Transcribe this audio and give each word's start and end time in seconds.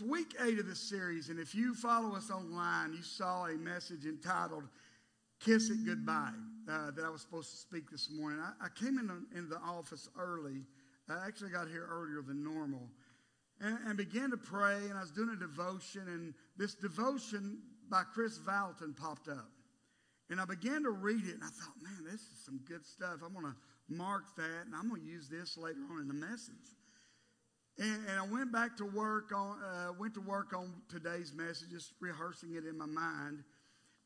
It's 0.00 0.08
week 0.08 0.34
eight 0.46 0.58
of 0.58 0.66
this 0.66 0.80
series, 0.80 1.28
and 1.28 1.38
if 1.38 1.54
you 1.54 1.74
follow 1.74 2.16
us 2.16 2.30
online, 2.30 2.94
you 2.94 3.02
saw 3.02 3.44
a 3.44 3.54
message 3.58 4.06
entitled 4.06 4.64
Kiss 5.40 5.68
It 5.68 5.84
Goodbye 5.84 6.32
uh, 6.70 6.90
that 6.92 7.04
I 7.04 7.10
was 7.10 7.20
supposed 7.20 7.50
to 7.50 7.56
speak 7.58 7.90
this 7.90 8.08
morning. 8.10 8.40
I, 8.40 8.64
I 8.64 8.68
came 8.70 8.98
in, 8.98 9.26
in 9.36 9.50
the 9.50 9.58
office 9.58 10.08
early. 10.18 10.62
I 11.10 11.26
actually 11.26 11.50
got 11.50 11.68
here 11.68 11.86
earlier 11.90 12.22
than 12.22 12.42
normal 12.42 12.88
and, 13.60 13.76
and 13.88 13.98
began 13.98 14.30
to 14.30 14.38
pray, 14.38 14.76
and 14.76 14.94
I 14.94 15.02
was 15.02 15.10
doing 15.10 15.36
a 15.36 15.38
devotion, 15.38 16.02
and 16.06 16.32
this 16.56 16.74
devotion 16.74 17.58
by 17.90 18.04
Kris 18.14 18.38
Vallotton 18.38 18.96
popped 18.96 19.28
up. 19.28 19.50
And 20.30 20.40
I 20.40 20.46
began 20.46 20.82
to 20.84 20.90
read 20.92 21.26
it, 21.26 21.34
and 21.34 21.44
I 21.44 21.48
thought, 21.48 21.74
man, 21.82 22.10
this 22.10 22.22
is 22.22 22.42
some 22.46 22.58
good 22.66 22.86
stuff. 22.86 23.18
I'm 23.22 23.34
going 23.34 23.52
to 23.52 23.94
mark 23.94 24.34
that, 24.36 24.64
and 24.64 24.74
I'm 24.74 24.88
going 24.88 25.02
to 25.02 25.06
use 25.06 25.28
this 25.28 25.58
later 25.58 25.80
on 25.92 26.00
in 26.00 26.08
the 26.08 26.14
message. 26.14 26.79
And, 27.78 28.08
and 28.08 28.18
I 28.18 28.26
went 28.26 28.52
back 28.52 28.76
to 28.76 28.84
work 28.84 29.32
on, 29.34 29.58
uh, 29.62 29.92
went 29.98 30.14
to 30.14 30.20
work 30.20 30.54
on 30.54 30.72
today's 30.88 31.32
message, 31.34 31.70
just 31.70 31.94
rehearsing 32.00 32.54
it 32.54 32.66
in 32.66 32.76
my 32.76 32.86
mind. 32.86 33.42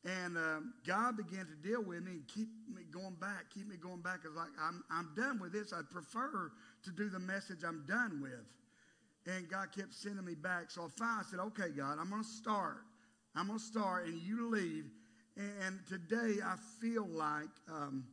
And 0.05 0.37
uh, 0.37 0.59
God 0.85 1.17
began 1.17 1.47
to 1.47 1.67
deal 1.67 1.83
with 1.83 2.03
me 2.03 2.11
and 2.11 2.27
keep 2.27 2.47
me 2.71 2.83
going 2.91 3.15
back, 3.19 3.45
keep 3.53 3.67
me 3.67 3.75
going 3.75 4.01
back. 4.01 4.19
I 4.23 4.27
was 4.27 4.37
like, 4.37 4.51
I'm, 4.61 4.83
I'm 4.91 5.09
done 5.15 5.39
with 5.39 5.51
this. 5.51 5.73
I'd 5.73 5.89
prefer 5.89 6.51
to 6.83 6.91
do 6.91 7.09
the 7.09 7.19
message 7.19 7.63
I'm 7.67 7.83
done 7.87 8.21
with. 8.21 8.45
And 9.35 9.49
God 9.49 9.69
kept 9.75 9.93
sending 9.95 10.23
me 10.23 10.35
back. 10.35 10.69
So 10.69 10.83
I 10.83 10.87
finally 10.99 11.25
said, 11.29 11.39
okay, 11.39 11.75
God, 11.75 11.97
I'm 11.99 12.11
going 12.11 12.21
to 12.21 12.29
start. 12.29 12.83
I'm 13.35 13.47
going 13.47 13.59
to 13.59 13.65
start, 13.65 14.05
and 14.05 14.21
you. 14.21 14.53
And, 15.35 15.51
and 15.65 15.79
today 15.87 16.39
I 16.45 16.55
feel 16.79 17.07
like 17.07 17.49
um, 17.67 18.05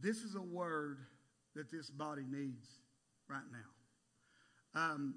this 0.00 0.18
is 0.18 0.34
a 0.34 0.42
word 0.42 0.98
that 1.54 1.70
this 1.70 1.90
body 1.90 2.24
needs 2.28 2.66
right 3.28 3.44
now. 3.52 3.75
Um, 4.76 5.14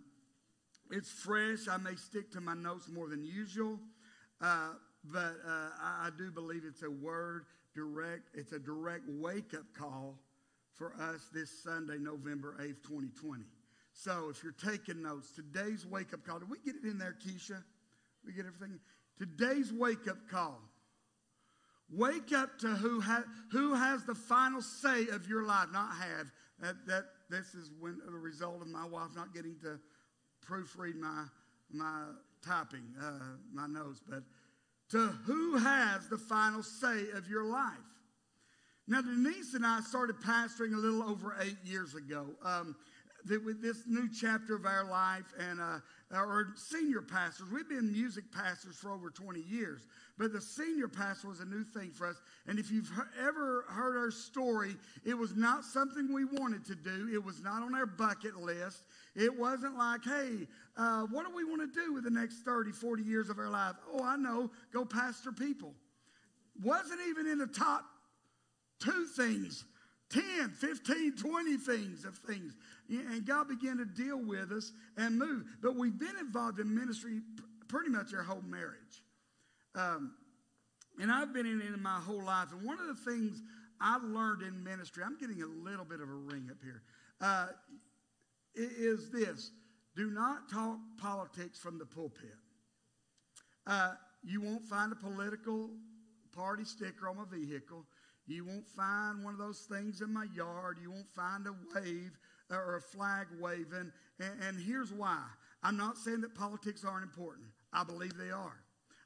it's 0.89 1.11
fresh. 1.11 1.67
I 1.69 1.77
may 1.77 1.95
stick 1.95 2.31
to 2.31 2.41
my 2.41 2.53
notes 2.53 2.87
more 2.87 3.09
than 3.09 3.25
usual, 3.25 3.77
uh, 4.41 4.69
but 5.03 5.35
uh, 5.45 5.69
I, 5.81 6.07
I, 6.07 6.09
do 6.17 6.31
believe 6.31 6.63
it's 6.65 6.81
a 6.81 6.89
word 6.89 7.43
direct. 7.75 8.29
It's 8.33 8.53
a 8.53 8.59
direct 8.59 9.03
wake 9.07 9.53
up 9.53 9.65
call 9.77 10.17
for 10.75 10.93
us 10.93 11.27
this 11.33 11.51
Sunday, 11.61 11.97
November 11.99 12.55
8th, 12.61 12.83
2020. 12.87 13.43
So 13.91 14.29
if 14.31 14.41
you're 14.41 14.53
taking 14.53 15.01
notes, 15.01 15.33
today's 15.33 15.85
wake 15.85 16.13
up 16.13 16.25
call, 16.25 16.39
did 16.39 16.49
we 16.49 16.57
get 16.59 16.75
it 16.75 16.87
in 16.87 16.97
there, 16.97 17.17
Keisha? 17.27 17.61
We 18.25 18.31
get 18.31 18.45
everything? 18.45 18.79
Today's 19.17 19.73
wake 19.73 20.07
up 20.09 20.29
call. 20.31 20.61
Wake 21.91 22.31
up 22.31 22.59
to 22.59 22.67
who, 22.67 23.01
ha- 23.01 23.25
who 23.51 23.73
has 23.73 24.05
the 24.05 24.15
final 24.15 24.61
say 24.61 25.07
of 25.07 25.27
your 25.27 25.43
life, 25.43 25.67
not 25.73 25.91
have. 25.95 26.31
That, 26.61 26.75
that 26.87 27.05
this 27.29 27.53
is 27.53 27.71
when 27.79 27.99
the 28.05 28.11
result 28.11 28.61
of 28.61 28.67
my 28.67 28.85
wife 28.85 29.09
not 29.15 29.33
getting 29.33 29.55
to 29.61 29.79
proofread 30.45 30.95
my 30.95 31.25
my 31.71 32.05
typing, 32.45 32.95
uh, 32.99 33.35
my 33.53 33.67
notes, 33.67 34.01
but 34.07 34.23
to 34.89 34.97
who 35.25 35.57
has 35.57 36.07
the 36.09 36.17
final 36.17 36.63
say 36.63 37.11
of 37.13 37.27
your 37.29 37.45
life. 37.45 37.77
Now, 38.87 39.01
Denise 39.01 39.53
and 39.53 39.63
I 39.63 39.81
started 39.81 40.15
pastoring 40.19 40.73
a 40.73 40.77
little 40.77 41.03
over 41.03 41.35
eight 41.41 41.57
years 41.63 41.93
ago. 41.93 42.25
Um, 42.43 42.75
with 43.27 43.61
this 43.61 43.83
new 43.85 44.09
chapter 44.09 44.55
of 44.55 44.65
our 44.65 44.89
life 44.89 45.25
and 45.37 45.59
uh, 45.59 45.79
our 46.11 46.47
senior 46.55 47.01
pastors. 47.01 47.47
We've 47.51 47.69
been 47.69 47.91
music 47.91 48.31
pastors 48.31 48.75
for 48.75 48.91
over 48.91 49.09
20 49.09 49.41
years, 49.41 49.81
but 50.17 50.33
the 50.33 50.41
senior 50.41 50.87
pastor 50.87 51.27
was 51.27 51.39
a 51.39 51.45
new 51.45 51.63
thing 51.63 51.91
for 51.91 52.07
us. 52.07 52.15
And 52.47 52.57
if 52.57 52.71
you've 52.71 52.91
ever 53.19 53.65
heard 53.69 53.95
our 53.95 54.09
story, 54.09 54.75
it 55.05 55.13
was 55.13 55.35
not 55.35 55.63
something 55.63 56.11
we 56.11 56.25
wanted 56.25 56.65
to 56.65 56.75
do. 56.75 57.09
It 57.13 57.23
was 57.23 57.43
not 57.43 57.61
on 57.61 57.75
our 57.75 57.85
bucket 57.85 58.35
list. 58.37 58.83
It 59.15 59.37
wasn't 59.37 59.77
like, 59.77 60.03
hey, 60.03 60.47
uh, 60.77 61.03
what 61.03 61.27
do 61.27 61.35
we 61.35 61.43
want 61.43 61.61
to 61.61 61.79
do 61.79 61.93
with 61.93 62.05
the 62.05 62.09
next 62.09 62.41
30, 62.41 62.71
40 62.71 63.03
years 63.03 63.29
of 63.29 63.37
our 63.37 63.49
life? 63.49 63.75
Oh, 63.93 64.03
I 64.03 64.17
know, 64.17 64.49
go 64.73 64.85
pastor 64.85 65.31
people. 65.31 65.73
Wasn't 66.63 66.99
even 67.07 67.27
in 67.27 67.37
the 67.37 67.47
top 67.47 67.85
two 68.79 69.05
things 69.15 69.63
10, 70.09 70.49
15, 70.49 71.17
20 71.17 71.57
things 71.57 72.03
of 72.03 72.17
things. 72.17 72.55
And 72.89 73.25
God 73.25 73.47
began 73.47 73.77
to 73.77 73.85
deal 73.85 74.17
with 74.17 74.51
us 74.51 74.71
and 74.97 75.17
move. 75.17 75.45
But 75.61 75.75
we've 75.75 75.97
been 75.97 76.17
involved 76.19 76.59
in 76.59 76.73
ministry 76.73 77.21
pretty 77.67 77.89
much 77.89 78.13
our 78.13 78.23
whole 78.23 78.41
marriage. 78.41 79.03
Um, 79.75 80.13
and 80.99 81.11
I've 81.11 81.33
been 81.33 81.45
in 81.45 81.61
it 81.61 81.79
my 81.79 81.99
whole 81.99 82.23
life. 82.23 82.47
And 82.51 82.65
one 82.65 82.79
of 82.79 82.87
the 82.87 83.11
things 83.11 83.41
I've 83.79 84.03
learned 84.03 84.41
in 84.41 84.63
ministry, 84.63 85.03
I'm 85.05 85.17
getting 85.17 85.41
a 85.41 85.45
little 85.45 85.85
bit 85.85 86.01
of 86.01 86.09
a 86.09 86.13
ring 86.13 86.47
up 86.49 86.57
here, 86.63 86.81
uh, 87.21 87.47
is 88.55 89.09
this 89.11 89.51
do 89.95 90.09
not 90.09 90.49
talk 90.49 90.77
politics 90.97 91.59
from 91.59 91.77
the 91.77 91.85
pulpit. 91.85 92.35
Uh, 93.67 93.93
you 94.23 94.41
won't 94.41 94.63
find 94.63 94.91
a 94.91 94.95
political 94.95 95.69
party 96.35 96.63
sticker 96.63 97.07
on 97.07 97.17
my 97.17 97.23
vehicle. 97.31 97.85
You 98.27 98.45
won't 98.45 98.67
find 98.67 99.23
one 99.23 99.33
of 99.33 99.39
those 99.39 99.67
things 99.69 100.01
in 100.01 100.13
my 100.13 100.25
yard. 100.35 100.77
You 100.81 100.91
won't 100.91 101.09
find 101.09 101.47
a 101.47 101.53
wave 101.75 102.17
or 102.49 102.77
a 102.77 102.81
flag 102.81 103.27
waving. 103.39 103.91
And, 104.19 104.43
and 104.47 104.59
here's 104.59 104.91
why. 104.91 105.21
I'm 105.63 105.77
not 105.77 105.97
saying 105.97 106.21
that 106.21 106.35
politics 106.35 106.83
aren't 106.83 107.03
important. 107.03 107.47
I 107.73 107.83
believe 107.83 108.17
they 108.17 108.31
are. 108.31 108.59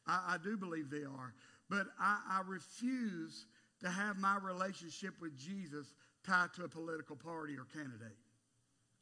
I, 0.08 0.36
I 0.36 0.38
do 0.44 0.58
believe 0.58 0.90
they 0.90 1.04
are. 1.04 1.34
But 1.70 1.88
I, 2.00 2.20
I 2.30 2.42
refuse 2.48 3.46
to 3.82 3.90
have 3.90 4.18
my 4.18 4.38
relationship 4.38 5.14
with 5.22 5.38
Jesus 5.38 5.94
tied 6.26 6.54
to 6.56 6.64
a 6.64 6.70
political 6.70 7.16
party 7.16 7.56
or 7.56 7.66
candidate. 7.74 8.18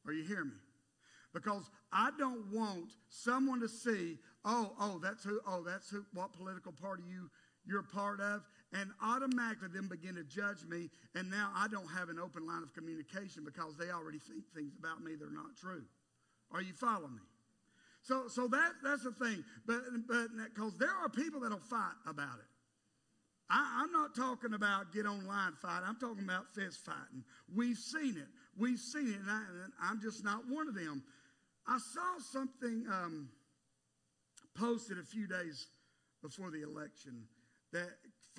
Are 0.06 0.14
you 0.14 0.24
hearing 0.24 0.50
me? 0.50 0.56
Because 1.34 1.70
I 1.94 2.12
don't 2.18 2.52
want 2.52 2.92
someone 3.10 3.62
to 3.62 3.70
see, 3.70 4.18
oh, 4.44 4.74
oh, 4.80 5.00
that's 5.02 5.24
who, 5.24 5.40
oh, 5.48 5.64
that's 5.64 5.90
who, 5.90 6.04
what 6.14 6.34
political 6.34 6.72
party 6.72 7.04
you 7.10 7.30
you're 7.66 7.82
a 7.82 7.84
part 7.84 8.20
of, 8.20 8.42
and 8.74 8.90
automatically 9.04 9.68
then 9.74 9.88
begin 9.88 10.16
to 10.16 10.24
judge 10.24 10.64
me. 10.70 10.90
And 11.16 11.30
now 11.30 11.52
I 11.56 11.68
don't 11.68 11.88
have 11.88 12.10
an 12.10 12.20
open 12.20 12.48
line 12.48 12.64
of 12.64 12.74
communication 12.74 13.44
because 13.44 13.76
they 13.78 13.92
already 13.92 14.20
think 14.20 14.44
things 14.56 14.74
about 14.80 15.04
me 15.04 15.16
that 15.16 15.26
are 15.28 15.34
not 15.34 15.58
true. 15.60 15.84
Are 16.52 16.62
you 16.62 16.74
following 16.74 17.16
me? 17.16 17.22
So, 18.04 18.28
so 18.28 18.48
that, 18.48 18.72
that's 18.84 19.04
the 19.04 19.12
thing. 19.12 19.44
But 19.66 19.82
because 20.08 20.78
there 20.78 20.90
are 20.90 21.10
people 21.10 21.42
that'll 21.42 21.60
fight 21.60 21.96
about 22.08 22.40
it. 22.40 22.52
I, 23.50 23.84
am 23.84 23.92
not 23.92 24.16
talking 24.16 24.54
about 24.54 24.94
get 24.94 25.06
online 25.06 25.54
fight. 25.62 25.82
I'm 25.86 25.98
talking 25.98 26.24
about 26.24 26.48
fist 26.56 26.86
fighting. 26.86 27.24
We've 27.54 27.78
seen 27.78 28.16
it. 28.18 28.28
We've 28.58 28.80
seen 28.80 29.10
it, 29.10 29.20
and, 29.20 29.30
I, 29.82 29.92
am 29.92 30.00
just 30.02 30.24
not 30.24 30.48
one 30.48 30.70
of 30.70 30.76
them. 30.76 31.04
I 31.68 31.78
saw 31.78 32.20
something 32.32 32.86
um, 32.90 33.30
posted 34.56 34.98
a 34.98 35.04
few 35.04 35.28
days 35.28 35.68
before 36.22 36.50
the 36.50 36.64
election 36.64 37.24
that 37.74 37.90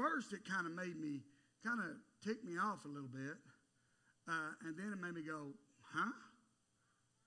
first 0.03 0.33
it 0.33 0.43
kind 0.45 0.67
of 0.67 0.75
made 0.75 0.99
me 0.99 1.23
kind 1.65 1.79
of 1.79 1.95
tick 2.27 2.43
me 2.45 2.59
off 2.59 2.85
a 2.85 2.89
little 2.89 3.09
bit. 3.09 3.39
Uh, 4.29 4.67
and 4.67 4.77
then 4.77 4.93
it 4.93 5.01
made 5.01 5.15
me 5.15 5.23
go, 5.23 5.55
huh? 5.95 6.11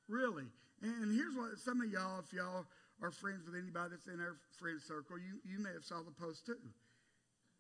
Really? 0.08 0.46
And 0.82 1.16
here's 1.16 1.36
what 1.36 1.58
some 1.58 1.82
of 1.82 1.90
y'all, 1.90 2.20
if 2.20 2.34
y'all 2.34 2.66
are 3.02 3.12
friends 3.12 3.46
with 3.46 3.56
anybody 3.56 3.92
that's 3.92 4.08
in 4.08 4.20
our 4.20 4.36
friend 4.60 4.80
circle, 4.82 5.18
you, 5.18 5.40
you 5.44 5.60
may 5.60 5.72
have 5.72 5.84
saw 5.84 6.04
the 6.04 6.12
post 6.12 6.46
too. 6.46 6.60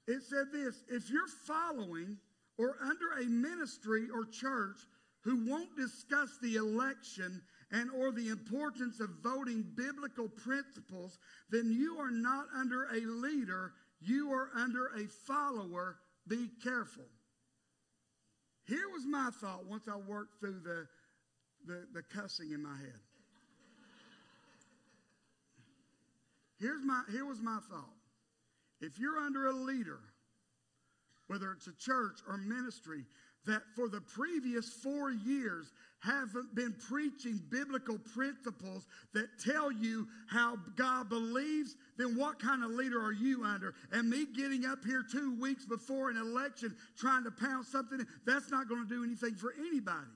It 0.07 0.21
said 0.21 0.51
this 0.51 0.83
if 0.89 1.09
you're 1.09 1.27
following 1.47 2.17
or 2.57 2.75
under 2.81 3.19
a 3.21 3.25
ministry 3.25 4.07
or 4.13 4.25
church 4.25 4.77
who 5.21 5.49
won't 5.49 5.75
discuss 5.75 6.37
the 6.41 6.55
election 6.55 7.41
and 7.71 7.89
or 7.91 8.11
the 8.11 8.29
importance 8.29 8.99
of 8.99 9.09
voting 9.23 9.65
biblical 9.75 10.29
principles, 10.29 11.17
then 11.49 11.71
you 11.71 11.97
are 11.97 12.11
not 12.11 12.45
under 12.55 12.85
a 12.93 12.99
leader 12.99 13.73
you 14.00 14.31
are 14.31 14.50
under 14.56 14.88
a 14.88 15.07
follower. 15.07 15.97
Be 16.28 16.50
careful. 16.63 17.06
Here 18.66 18.89
was 18.94 19.06
my 19.06 19.29
thought 19.41 19.66
once 19.66 19.88
I 19.88 19.95
worked 19.95 20.39
through 20.39 20.59
the, 20.63 20.88
the, 21.67 21.85
the 21.94 22.01
cussing 22.01 22.51
in 22.51 22.63
my 22.63 22.75
head. 22.78 23.00
Here's 26.59 26.83
my, 26.83 27.03
here 27.12 27.25
was 27.25 27.42
my 27.42 27.59
thought. 27.69 27.94
If 28.81 28.97
you're 28.97 29.18
under 29.18 29.47
a 29.47 29.53
leader, 29.53 30.00
whether 31.27 31.51
it's 31.51 31.68
a 31.68 31.74
church 31.74 32.19
or 32.27 32.38
ministry, 32.38 33.06
that 33.45 33.62
for 33.75 33.89
the 33.89 34.01
previous 34.01 34.69
four 34.69 35.12
years 35.12 35.71
haven't 36.06 36.54
been 36.54 36.75
preaching 36.88 37.42
biblical 37.50 37.98
principles 38.13 38.88
that 39.13 39.28
tell 39.44 39.72
you 39.72 40.07
how 40.28 40.57
God 40.75 41.10
believes, 41.10 41.75
then 41.98 42.18
what 42.18 42.40
kind 42.40 42.63
of 42.63 42.72
leader 42.72 43.02
are 43.02 43.12
you 43.12 43.44
under? 43.44 43.74
And 43.92 44.10
me 44.10 44.25
getting 44.25 44.66
up 44.66 44.86
here 44.86 45.04
two 45.10 45.40
weeks 45.40 45.66
before 45.66 46.10
an 46.10 46.18
election 46.18 46.75
trying 46.98 47.24
to 47.24 47.31
pound 47.31 47.66
something, 47.66 48.06
that's 48.25 48.52
not 48.52 48.69
going 48.69 48.88
to 48.88 48.90
do 48.90 49.04
anything 49.04 49.36
for 49.36 49.54
anybody. 49.57 50.12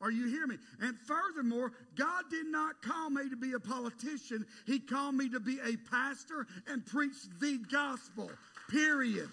Are 0.00 0.10
you 0.10 0.26
hearing 0.26 0.50
me? 0.50 0.58
And 0.82 0.98
furthermore, 0.98 1.72
God 1.96 2.24
did 2.30 2.46
not 2.46 2.82
call 2.82 3.08
me 3.08 3.30
to 3.30 3.36
be 3.36 3.52
a 3.54 3.60
politician. 3.60 4.44
He 4.66 4.78
called 4.78 5.14
me 5.14 5.30
to 5.30 5.40
be 5.40 5.58
a 5.64 5.76
pastor 5.90 6.46
and 6.68 6.84
preach 6.84 7.16
the 7.40 7.58
gospel, 7.72 8.30
period. 8.68 9.30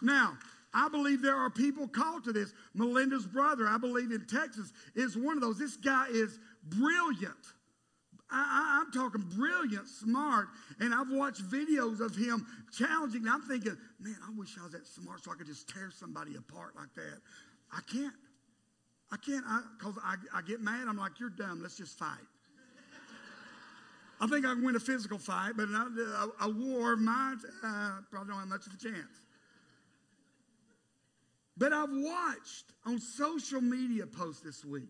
Now, 0.00 0.38
I 0.72 0.88
believe 0.88 1.20
there 1.20 1.34
are 1.36 1.50
people 1.50 1.88
called 1.88 2.24
to 2.24 2.32
this. 2.32 2.52
Melinda's 2.74 3.26
brother, 3.26 3.66
I 3.66 3.78
believe 3.78 4.12
in 4.12 4.24
Texas, 4.26 4.72
is 4.94 5.16
one 5.16 5.36
of 5.36 5.40
those. 5.40 5.58
This 5.58 5.76
guy 5.76 6.06
is 6.10 6.38
brilliant. 6.64 7.34
I, 8.32 8.82
am 8.84 8.92
talking 8.92 9.22
brilliant, 9.34 9.88
smart, 9.88 10.48
and 10.78 10.94
I've 10.94 11.10
watched 11.10 11.42
videos 11.42 11.98
of 12.00 12.14
him 12.14 12.46
challenging. 12.72 13.26
I'm 13.28 13.42
thinking, 13.42 13.76
man, 13.98 14.16
I 14.24 14.30
wish 14.38 14.56
I 14.58 14.62
was 14.62 14.72
that 14.72 14.86
smart 14.86 15.24
so 15.24 15.32
I 15.32 15.34
could 15.34 15.48
just 15.48 15.68
tear 15.68 15.90
somebody 15.90 16.36
apart 16.36 16.76
like 16.76 16.94
that. 16.94 17.18
I 17.72 17.80
can't. 17.92 18.14
I 19.12 19.16
can't, 19.16 19.44
because 19.76 19.98
I, 20.04 20.14
I, 20.32 20.38
I, 20.38 20.42
get 20.42 20.60
mad. 20.60 20.86
I'm 20.86 20.96
like, 20.96 21.18
you're 21.18 21.30
dumb. 21.30 21.60
Let's 21.60 21.76
just 21.76 21.98
fight. 21.98 22.18
I 24.20 24.28
think 24.28 24.46
I 24.46 24.54
can 24.54 24.62
win 24.62 24.76
a 24.76 24.80
physical 24.80 25.18
fight, 25.18 25.54
but 25.56 25.68
a, 25.68 26.28
a 26.42 26.48
war 26.48 26.92
of 26.92 27.00
mine, 27.00 27.38
uh, 27.64 27.98
probably 28.10 28.28
don't 28.28 28.38
have 28.38 28.48
much 28.48 28.66
of 28.66 28.74
a 28.74 28.76
chance. 28.76 29.20
But 31.60 31.74
I've 31.74 31.92
watched 31.92 32.72
on 32.86 32.98
social 32.98 33.60
media 33.60 34.06
posts 34.06 34.40
this 34.40 34.64
week. 34.64 34.88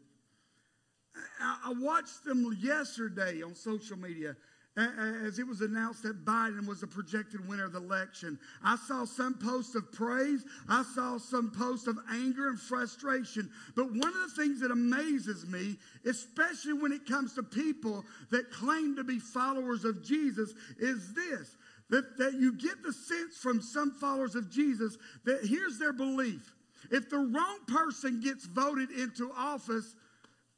I, 1.42 1.74
watched 1.76 2.22
them 2.24 2.56
yesterday 2.62 3.42
on 3.42 3.56
social 3.56 3.98
media 3.98 4.36
as 4.76 5.40
it 5.40 5.46
was 5.48 5.62
announced 5.62 6.04
that 6.04 6.24
Biden 6.24 6.68
was 6.68 6.80
the 6.80 6.86
projected 6.86 7.46
winner 7.48 7.64
of 7.64 7.72
the 7.72 7.80
election. 7.80 8.38
I 8.62 8.76
saw 8.76 9.04
some 9.04 9.34
posts 9.34 9.74
of 9.74 9.90
praise. 9.90 10.44
I 10.68 10.84
saw 10.94 11.18
some 11.18 11.50
posts 11.50 11.88
of 11.88 11.98
anger 12.08 12.48
and 12.48 12.58
frustration. 12.58 13.50
But 13.74 13.90
one 13.90 14.06
of 14.06 14.14
the 14.14 14.40
things 14.40 14.60
that 14.60 14.70
amazes 14.70 15.48
me, 15.48 15.76
especially 16.06 16.74
when 16.74 16.92
it 16.92 17.04
comes 17.04 17.34
to 17.34 17.42
people 17.42 18.04
that 18.30 18.52
claim 18.52 18.94
to 18.94 19.02
be 19.02 19.18
followers 19.18 19.84
of 19.84 20.04
Jesus, 20.04 20.54
is 20.78 21.14
this. 21.14 21.56
That, 21.88 22.16
that 22.18 22.34
you 22.34 22.52
get 22.52 22.80
the 22.84 22.92
sense 22.92 23.36
from 23.36 23.60
some 23.60 23.90
followers 23.90 24.36
of 24.36 24.48
Jesus 24.48 24.96
that 25.24 25.44
here's 25.44 25.76
their 25.78 25.92
belief. 25.92 26.54
If 26.90 27.10
the 27.10 27.18
wrong 27.18 27.58
person 27.66 28.20
gets 28.20 28.46
voted 28.46 28.90
into 28.90 29.30
office, 29.36 29.94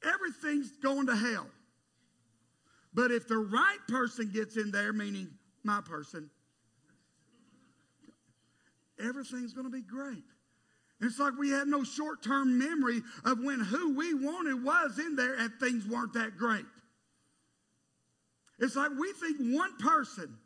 everything's 0.05 0.73
going 0.83 1.07
to 1.07 1.17
hell. 1.17 1.47
But 2.95 3.11
if 3.11 3.27
the 3.27 3.39
right 3.39 3.79
person 3.89 4.31
gets 4.33 4.57
in 4.57 4.71
there, 4.71 4.93
meaning 4.93 5.29
my 5.65 5.81
person, 5.81 6.31
everything's 9.01 9.53
going 9.53 9.67
to 9.67 9.73
be 9.73 9.83
great. 9.83 10.25
It's 11.01 11.19
like 11.19 11.33
we 11.37 11.51
have 11.51 11.67
no 11.67 11.83
short 11.83 12.23
term 12.23 12.59
memory 12.59 13.03
of 13.25 13.41
when 13.41 13.59
who 13.59 13.97
we 13.97 14.15
wanted 14.15 14.63
was 14.63 14.99
in 14.99 15.17
there 15.17 15.35
and 15.35 15.53
things 15.59 15.87
weren't 15.87 16.13
that 16.13 16.37
great. 16.37 16.65
It's 18.61 18.77
like 18.77 18.91
we 18.97 19.13
think 19.15 19.39
one 19.57 19.77
person 19.79 20.39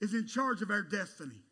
is 0.00 0.14
in 0.14 0.28
charge 0.28 0.62
of 0.62 0.70
our 0.70 0.82
destiny. 0.82 1.42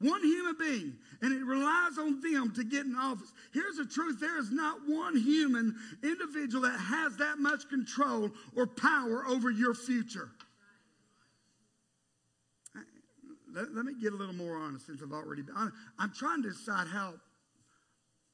One 0.00 0.22
human 0.22 0.54
being, 0.56 0.96
and 1.22 1.32
it 1.32 1.44
relies 1.44 1.98
on 1.98 2.20
them 2.20 2.52
to 2.54 2.62
get 2.62 2.86
in 2.86 2.94
office. 2.94 3.32
Here's 3.52 3.76
the 3.76 3.84
truth 3.84 4.20
there 4.20 4.38
is 4.38 4.52
not 4.52 4.78
one 4.86 5.16
human 5.16 5.74
individual 6.04 6.62
that 6.62 6.78
has 6.78 7.16
that 7.16 7.38
much 7.38 7.68
control 7.68 8.30
or 8.54 8.66
power 8.66 9.26
over 9.26 9.50
your 9.50 9.74
future. 9.74 10.30
Let, 13.52 13.74
let 13.74 13.84
me 13.84 13.94
get 14.00 14.12
a 14.12 14.16
little 14.16 14.34
more 14.34 14.56
honest 14.56 14.86
since 14.86 15.02
I've 15.02 15.12
already 15.12 15.42
been. 15.42 15.54
I'm 15.98 16.12
trying 16.12 16.42
to 16.42 16.50
decide 16.50 16.86
how, 16.86 17.14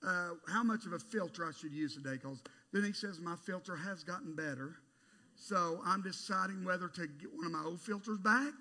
uh, 0.06 0.30
how 0.46 0.62
much 0.62 0.84
of 0.84 0.92
a 0.92 0.98
filter 0.98 1.46
I 1.46 1.52
should 1.58 1.72
use 1.72 1.94
today 1.94 2.18
because 2.22 2.42
then 2.74 2.84
he 2.84 2.92
says 2.92 3.20
my 3.20 3.36
filter 3.36 3.74
has 3.76 4.04
gotten 4.04 4.34
better. 4.34 4.74
So 5.36 5.80
I'm 5.86 6.02
deciding 6.02 6.64
whether 6.64 6.88
to 6.88 7.06
get 7.06 7.34
one 7.34 7.46
of 7.46 7.52
my 7.52 7.62
old 7.64 7.80
filters 7.80 8.18
back 8.18 8.52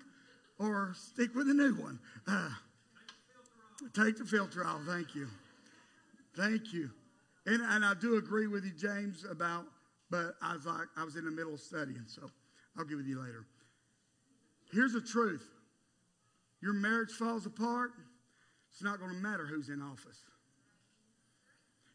or 0.58 0.94
stick 0.96 1.34
with 1.34 1.50
a 1.50 1.54
new 1.54 1.74
one. 1.74 1.98
Uh, 2.26 2.50
Take 3.92 4.16
the 4.16 4.24
filter 4.24 4.64
off. 4.64 4.80
Thank 4.86 5.14
you. 5.14 5.28
Thank 6.36 6.72
you. 6.72 6.90
And, 7.46 7.62
and 7.62 7.84
I 7.84 7.94
do 7.94 8.16
agree 8.16 8.46
with 8.46 8.64
you, 8.64 8.72
James, 8.72 9.24
about, 9.28 9.66
but 10.10 10.34
I 10.40 10.54
was 10.54 10.64
like, 10.64 10.88
I 10.96 11.04
was 11.04 11.16
in 11.16 11.24
the 11.24 11.30
middle 11.30 11.54
of 11.54 11.60
studying, 11.60 12.04
so 12.06 12.22
I'll 12.78 12.84
give 12.84 12.98
it 12.98 13.02
to 13.02 13.08
you 13.08 13.20
later. 13.20 13.44
Here's 14.72 14.92
the 14.92 15.00
truth 15.00 15.46
your 16.62 16.72
marriage 16.72 17.12
falls 17.12 17.44
apart, 17.44 17.90
it's 18.70 18.82
not 18.82 18.98
going 18.98 19.10
to 19.10 19.18
matter 19.18 19.46
who's 19.46 19.68
in 19.68 19.82
office. 19.82 20.22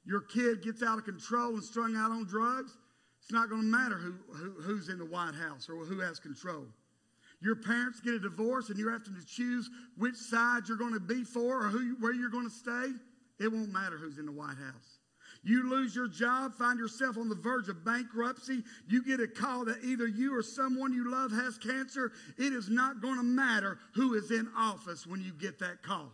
Your 0.05 0.21
kid 0.21 0.63
gets 0.63 0.81
out 0.83 0.97
of 0.97 1.05
control 1.05 1.53
and 1.53 1.63
strung 1.63 1.95
out 1.95 2.11
on 2.11 2.25
drugs, 2.25 2.77
it's 3.19 3.31
not 3.31 3.49
going 3.49 3.63
to 3.63 3.67
matter 3.67 3.97
who, 3.97 4.13
who, 4.33 4.51
who's 4.61 4.89
in 4.89 4.99
the 4.99 5.05
White 5.05 5.35
House 5.35 5.67
or 5.69 5.85
who 5.85 5.99
has 5.99 6.19
control. 6.19 6.65
Your 7.41 7.55
parents 7.55 8.01
get 8.01 8.13
a 8.13 8.19
divorce 8.19 8.69
and 8.69 8.77
you're 8.77 8.91
having 8.91 9.15
to 9.15 9.25
choose 9.25 9.69
which 9.97 10.15
side 10.15 10.63
you're 10.67 10.77
going 10.77 10.93
to 10.93 10.99
be 10.99 11.23
for 11.23 11.65
or 11.65 11.69
who, 11.69 11.95
where 11.99 12.13
you're 12.13 12.29
going 12.29 12.49
to 12.49 12.53
stay. 12.53 12.91
It 13.39 13.51
won't 13.51 13.71
matter 13.71 13.97
who's 13.97 14.17
in 14.17 14.25
the 14.25 14.31
White 14.31 14.57
House. 14.57 14.99
You 15.41 15.69
lose 15.69 15.95
your 15.95 16.09
job, 16.09 16.53
find 16.53 16.77
yourself 16.77 17.17
on 17.17 17.29
the 17.29 17.35
verge 17.35 17.69
of 17.69 17.85
bankruptcy. 17.85 18.61
You 18.89 19.03
get 19.03 19.21
a 19.21 19.27
call 19.27 19.63
that 19.65 19.83
either 19.85 20.05
you 20.05 20.37
or 20.37 20.43
someone 20.43 20.91
you 20.91 21.09
love 21.09 21.31
has 21.31 21.57
cancer. 21.57 22.11
It 22.37 22.51
is 22.51 22.69
not 22.69 23.01
going 23.01 23.15
to 23.15 23.23
matter 23.23 23.79
who 23.93 24.15
is 24.15 24.31
in 24.31 24.49
office 24.57 25.07
when 25.07 25.21
you 25.21 25.31
get 25.31 25.59
that 25.59 25.81
call. 25.81 26.11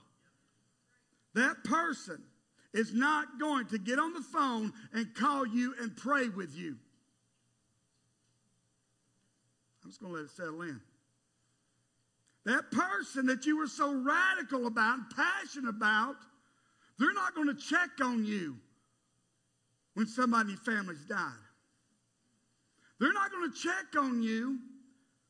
That 1.33 1.63
person 1.63 2.21
is 2.73 2.93
not 2.93 3.39
going 3.39 3.65
to 3.67 3.79
get 3.79 3.97
on 3.97 4.13
the 4.13 4.21
phone 4.21 4.71
and 4.93 5.13
call 5.15 5.47
you 5.47 5.73
and 5.81 5.95
pray 5.97 6.29
with 6.29 6.55
you. 6.55 6.75
I'm 9.83 9.89
just 9.89 9.99
going 9.99 10.13
to 10.13 10.19
let 10.19 10.25
it 10.25 10.31
settle 10.31 10.61
in. 10.61 10.79
That 12.45 12.71
person 12.71 13.25
that 13.25 13.45
you 13.45 13.57
were 13.57 13.67
so 13.67 13.91
radical 13.91 14.67
about 14.67 14.97
and 14.99 15.05
passionate 15.15 15.69
about, 15.69 16.15
they're 16.99 17.13
not 17.13 17.33
going 17.33 17.47
to 17.47 17.55
check 17.55 17.89
on 18.01 18.23
you 18.23 18.57
when 19.95 20.05
somebody 20.07 20.51
in 20.51 20.57
your 20.57 20.75
family's 20.75 21.03
died. 21.05 21.31
They're 22.99 23.13
not 23.13 23.31
going 23.31 23.51
to 23.51 23.57
check 23.57 23.99
on 23.99 24.21
you 24.21 24.59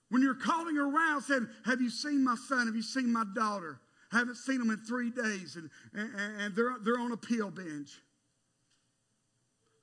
when 0.09 0.21
you're 0.21 0.35
calling 0.35 0.77
around 0.77 1.21
saying, 1.21 1.47
Have 1.65 1.81
you 1.81 1.89
seen 1.89 2.23
my 2.23 2.35
son? 2.35 2.67
Have 2.67 2.75
you 2.75 2.83
seen 2.83 3.11
my 3.11 3.23
daughter? 3.33 3.79
I 4.11 4.19
haven't 4.19 4.37
seen 4.37 4.59
them 4.59 4.69
in 4.69 4.77
three 4.77 5.09
days, 5.09 5.55
and, 5.55 5.69
and, 5.93 6.41
and 6.41 6.55
they're, 6.55 6.75
they're 6.83 6.99
on 6.99 7.11
a 7.11 7.17
pill 7.17 7.49
bench. 7.49 7.89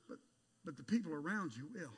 But, 0.09 0.19
but 0.65 0.77
the 0.77 0.85
people 0.85 1.13
around 1.13 1.53
you 1.57 1.67
will. 1.75 1.93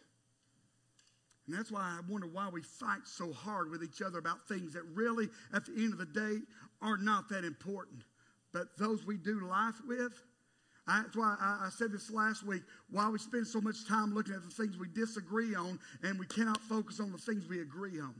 And 1.46 1.56
that's 1.56 1.70
why 1.70 1.80
I 1.80 2.00
wonder 2.08 2.26
why 2.26 2.48
we 2.48 2.62
fight 2.62 3.02
so 3.04 3.32
hard 3.32 3.70
with 3.70 3.82
each 3.82 4.00
other 4.00 4.18
about 4.18 4.48
things 4.48 4.72
that 4.72 4.84
really, 4.94 5.28
at 5.52 5.66
the 5.66 5.72
end 5.72 5.92
of 5.92 5.98
the 5.98 6.06
day, 6.06 6.38
are 6.80 6.96
not 6.96 7.28
that 7.28 7.44
important. 7.44 8.02
But 8.52 8.78
those 8.78 9.04
we 9.04 9.16
do 9.18 9.46
life 9.46 9.74
with, 9.86 10.12
I, 10.86 11.02
that's 11.02 11.16
why 11.16 11.36
I, 11.38 11.66
I, 11.66 11.70
said 11.70 11.92
this 11.92 12.10
last 12.10 12.46
week. 12.46 12.62
Why 12.90 13.08
we 13.08 13.18
spend 13.18 13.46
so 13.46 13.60
much 13.60 13.86
time 13.86 14.14
looking 14.14 14.34
at 14.34 14.42
the 14.42 14.50
things 14.50 14.78
we 14.78 14.88
disagree 14.88 15.54
on 15.54 15.78
and 16.02 16.18
we 16.18 16.26
cannot 16.26 16.60
focus 16.62 17.00
on 17.00 17.10
the 17.10 17.18
things 17.18 17.46
we 17.48 17.60
agree 17.60 18.00
on. 18.00 18.14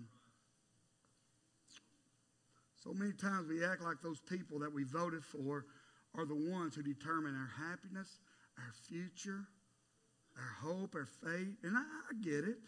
So 2.83 2.93
many 2.93 3.13
times 3.13 3.49
we 3.49 3.65
act 3.65 3.83
like 3.83 3.97
those 4.03 4.21
people 4.21 4.59
that 4.59 4.73
we 4.73 4.85
voted 4.85 5.25
for 5.25 5.65
are 6.15 6.27
the 6.27 6.35
ones 6.35 6.75
who 6.75 6.83
determine 6.83 7.35
our 7.35 7.69
happiness, 7.69 8.19
our 8.59 8.73
future, 8.89 9.47
our 10.37 10.69
hope, 10.69 10.95
our 10.95 11.07
faith. 11.07 11.57
And 11.63 11.77
I, 11.77 11.81
I 11.81 12.15
get 12.23 12.45
it 12.45 12.59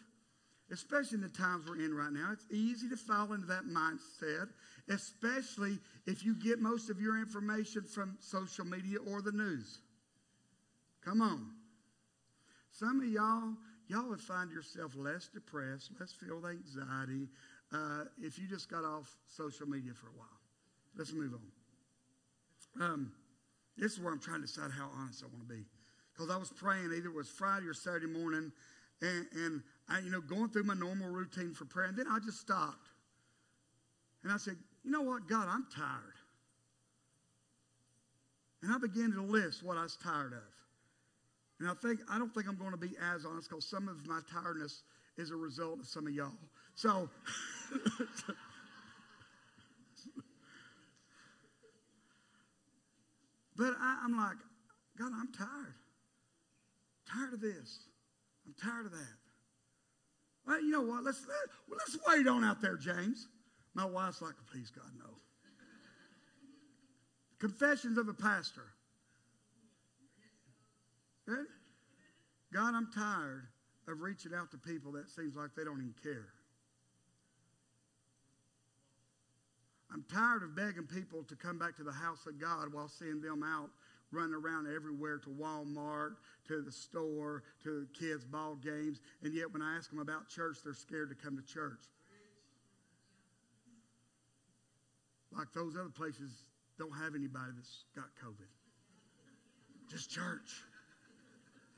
especially 0.71 1.15
in 1.15 1.21
the 1.21 1.29
times 1.29 1.65
we're 1.67 1.83
in 1.83 1.93
right 1.93 2.11
now. 2.11 2.29
It's 2.31 2.45
easy 2.51 2.89
to 2.89 2.97
fall 2.97 3.33
into 3.33 3.47
that 3.47 3.65
mindset, 3.65 4.49
especially 4.89 5.79
if 6.05 6.25
you 6.25 6.35
get 6.35 6.59
most 6.59 6.89
of 6.89 6.99
your 6.99 7.17
information 7.17 7.83
from 7.83 8.17
social 8.19 8.65
media 8.65 8.99
or 8.99 9.21
the 9.21 9.31
news. 9.31 9.79
Come 11.03 11.21
on. 11.21 11.51
Some 12.71 12.99
of 12.99 13.07
y'all, 13.07 13.53
y'all 13.87 14.09
would 14.09 14.21
find 14.21 14.51
yourself 14.51 14.93
less 14.95 15.29
depressed, 15.33 15.91
less 15.99 16.11
filled 16.11 16.43
with 16.43 16.51
anxiety 16.51 17.27
uh, 17.73 18.03
if 18.21 18.37
you 18.37 18.47
just 18.47 18.69
got 18.69 18.83
off 18.83 19.15
social 19.27 19.67
media 19.67 19.93
for 19.93 20.07
a 20.07 20.17
while. 20.17 20.27
Let's 20.97 21.13
move 21.13 21.33
on. 21.33 22.83
Um, 22.83 23.11
this 23.77 23.93
is 23.93 23.99
where 23.99 24.11
I'm 24.11 24.19
trying 24.19 24.41
to 24.41 24.47
decide 24.47 24.71
how 24.71 24.89
honest 24.97 25.23
I 25.23 25.27
want 25.27 25.47
to 25.47 25.55
be. 25.55 25.63
Because 26.13 26.29
I 26.29 26.37
was 26.37 26.49
praying, 26.49 26.91
either 26.95 27.09
it 27.09 27.13
was 27.13 27.29
Friday 27.29 27.67
or 27.67 27.73
Saturday 27.73 28.07
morning, 28.07 28.51
and, 29.01 29.25
and 29.33 29.61
I, 29.89 29.99
you 29.99 30.09
know, 30.09 30.21
going 30.21 30.49
through 30.49 30.63
my 30.63 30.73
normal 30.73 31.09
routine 31.09 31.53
for 31.53 31.65
prayer. 31.65 31.87
And 31.87 31.97
then 31.97 32.07
I 32.09 32.19
just 32.19 32.39
stopped. 32.39 32.89
And 34.23 34.31
I 34.31 34.37
said, 34.37 34.55
you 34.83 34.91
know 34.91 35.01
what, 35.01 35.27
God, 35.27 35.47
I'm 35.49 35.65
tired. 35.73 36.15
And 38.61 38.73
I 38.73 38.77
began 38.77 39.11
to 39.13 39.21
list 39.21 39.63
what 39.63 39.77
I 39.77 39.83
was 39.83 39.97
tired 39.97 40.33
of. 40.33 40.39
And 41.59 41.69
I 41.69 41.73
think 41.73 41.99
I 42.09 42.17
don't 42.19 42.33
think 42.33 42.47
I'm 42.47 42.57
going 42.57 42.71
to 42.71 42.77
be 42.77 42.95
as 43.13 43.25
honest 43.25 43.49
because 43.49 43.65
some 43.65 43.87
of 43.87 44.05
my 44.05 44.19
tiredness 44.31 44.83
is 45.17 45.31
a 45.31 45.35
result 45.35 45.79
of 45.79 45.87
some 45.87 46.05
of 46.05 46.13
y'all. 46.13 46.31
So 46.75 47.09
But 53.57 53.73
I, 53.81 54.05
am 54.05 54.15
like, 54.15 54.37
God, 54.99 55.11
I'm 55.19 55.31
tired. 55.33 55.73
Tired 57.11 57.33
of 57.33 57.41
this. 57.41 57.79
I'm 58.45 58.53
tired 58.53 58.85
of 58.85 58.91
that. 58.91 59.16
Well, 60.47 60.61
you 60.61 60.71
know 60.71 60.81
what? 60.81 61.03
Let's, 61.03 61.25
let, 61.27 61.77
let's 61.77 61.97
wait 62.07 62.27
on 62.27 62.43
out 62.45 62.61
there, 62.61 62.77
James. 62.77 63.27
My 63.73 63.85
wife's 63.85 64.21
like, 64.21 64.35
please, 64.49 64.71
God, 64.71 64.89
no. 64.97 65.09
Confessions 67.37 67.97
of 67.97 68.07
a 68.07 68.13
pastor. 68.13 68.63
God, 72.53 72.73
I'm 72.73 72.87
tired 72.95 73.47
of 73.89 73.99
reaching 73.99 74.33
out 74.33 74.49
to 74.51 74.57
people 74.57 74.93
that 74.93 75.09
seems 75.09 75.35
like 75.35 75.49
they 75.55 75.65
don't 75.65 75.81
even 75.81 75.93
care. 76.01 76.29
I'm 79.91 80.03
tired 80.11 80.43
of 80.43 80.55
begging 80.55 80.87
people 80.87 81.23
to 81.23 81.35
come 81.35 81.59
back 81.59 81.75
to 81.77 81.83
the 81.83 81.91
house 81.91 82.25
of 82.25 82.39
God 82.39 82.73
while 82.73 82.87
seeing 82.87 83.21
them 83.21 83.43
out 83.43 83.69
running 84.11 84.33
around 84.33 84.67
everywhere 84.73 85.17
to 85.19 85.29
Walmart, 85.29 86.15
to 86.47 86.61
the 86.61 86.71
store, 86.71 87.43
to 87.63 87.87
kids' 87.97 88.23
ball 88.23 88.55
games, 88.55 89.01
and 89.23 89.33
yet 89.33 89.51
when 89.51 89.61
I 89.61 89.75
ask 89.75 89.89
them 89.89 89.99
about 89.99 90.29
church, 90.29 90.57
they're 90.63 90.73
scared 90.73 91.09
to 91.09 91.15
come 91.15 91.35
to 91.37 91.43
church. 91.43 91.83
Like 95.31 95.51
those 95.53 95.75
other 95.75 95.89
places 95.89 96.31
don't 96.79 96.91
have 96.91 97.15
anybody 97.15 97.51
that's 97.55 97.83
got 97.95 98.05
COVID. 98.23 98.47
Just 99.89 100.09
church. 100.09 100.63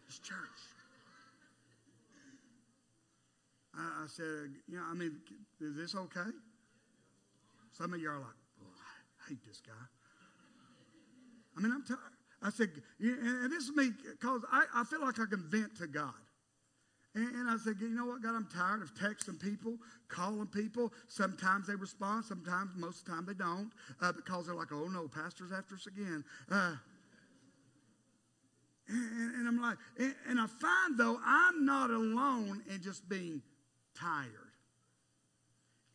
Just 0.08 0.24
church. 0.24 0.38
I, 3.76 4.04
I 4.04 4.08
said, 4.08 4.56
you 4.68 4.78
know, 4.78 4.84
I 4.90 4.94
mean, 4.94 5.20
is 5.62 5.76
this 5.76 5.96
okay? 5.96 6.30
Some 7.72 7.94
of 7.94 8.00
you 8.00 8.10
are 8.10 8.20
like, 8.20 8.38
oh, 8.62 8.74
I 9.26 9.30
hate 9.30 9.44
this 9.48 9.62
guy. 9.66 9.74
I 11.58 11.62
mean, 11.62 11.72
I'm 11.72 11.84
tired. 11.84 12.19
I 12.42 12.50
said, 12.50 12.70
and 13.00 13.52
this 13.52 13.66
is 13.66 13.76
me 13.76 13.92
because 14.12 14.42
I, 14.52 14.64
I 14.74 14.84
feel 14.86 15.02
like 15.02 15.20
I 15.20 15.26
can 15.26 15.44
vent 15.50 15.78
to 15.78 15.88
God. 15.88 16.14
And, 17.16 17.50
I 17.50 17.58
said, 17.58 17.76
you 17.82 17.90
know 17.90 18.06
what, 18.06 18.22
God, 18.22 18.36
I'm 18.36 18.48
tired 18.54 18.84
of 18.84 18.94
texting 18.94 19.42
people, 19.42 19.78
calling 20.08 20.46
people. 20.46 20.94
Sometimes 21.08 21.68
they 21.68 21.76
respond, 21.76 22.24
sometimes, 22.24 22.72
most 22.76 23.00
of 23.00 23.06
the 23.06 23.12
time, 23.12 23.26
they 23.26 23.34
don't 23.34 23.72
uh, 24.00 24.12
because 24.12 24.46
they're 24.46 24.56
like, 24.56 24.72
oh 24.72 24.88
no, 24.88 25.08
pastor's 25.08 25.52
after 25.52 25.76
us 25.76 25.88
again. 25.88 26.24
Uh, 26.52 26.76
and, 28.88 29.36
and, 29.36 29.48
I'm 29.48 29.62
like, 29.62 29.78
and, 29.98 30.16
and 30.30 30.40
I 30.40 30.46
find 30.46 30.98
though, 30.98 31.20
I'm 31.26 31.66
not 31.66 31.90
alone 31.90 32.62
in 32.74 32.82
just 32.82 33.10
being 33.10 33.42
tired. 34.00 34.28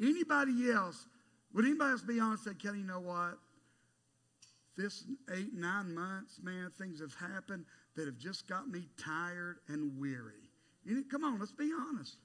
Anybody 0.01 0.73
else, 0.73 1.07
would 1.55 1.65
anybody 1.65 1.93
else 1.93 2.03
be 2.03 2.19
honest 2.19 2.47
and 2.47 2.57
say, 2.57 2.67
Kelly, 2.67 2.81
you 2.81 2.87
know 2.87 3.01
what? 3.01 3.39
This 4.77 5.05
eight, 5.33 5.55
nine 5.55 5.95
months, 5.95 6.41
man, 6.43 6.71
things 6.79 7.01
have 7.01 7.15
happened 7.15 7.65
that 7.97 8.07
have 8.07 8.19
just 8.19 8.49
got 8.49 8.69
me 8.69 8.89
tired 8.99 9.59
and 9.69 9.99
weary. 9.99 10.51
You 10.85 11.05
come 11.05 11.25
on, 11.25 11.39
let's 11.39 11.53
be 11.53 11.71
honest. 11.73 12.17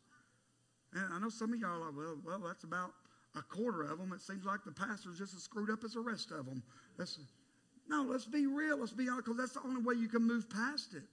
And 0.93 1.13
I 1.13 1.19
know 1.19 1.29
some 1.29 1.53
of 1.53 1.59
y'all 1.59 1.83
are, 1.83 1.91
well, 1.91 2.17
well, 2.25 2.39
that's 2.39 2.63
about 2.63 2.91
a 3.35 3.41
quarter 3.41 3.83
of 3.83 3.99
them. 3.99 4.11
It 4.13 4.21
seems 4.21 4.45
like 4.45 4.63
the 4.65 4.71
pastor's 4.71 5.19
just 5.19 5.35
as 5.35 5.43
screwed 5.43 5.69
up 5.69 5.83
as 5.83 5.93
the 5.93 5.99
rest 5.99 6.31
of 6.31 6.45
them. 6.45 6.63
That's, 6.97 7.19
no, 7.87 8.03
let's 8.03 8.25
be 8.25 8.47
real. 8.47 8.79
Let's 8.79 8.93
be 8.93 9.07
honest, 9.07 9.25
because 9.25 9.37
that's 9.37 9.53
the 9.53 9.67
only 9.67 9.83
way 9.83 9.93
you 9.95 10.07
can 10.07 10.23
move 10.23 10.49
past 10.49 10.95
it. 10.95 11.03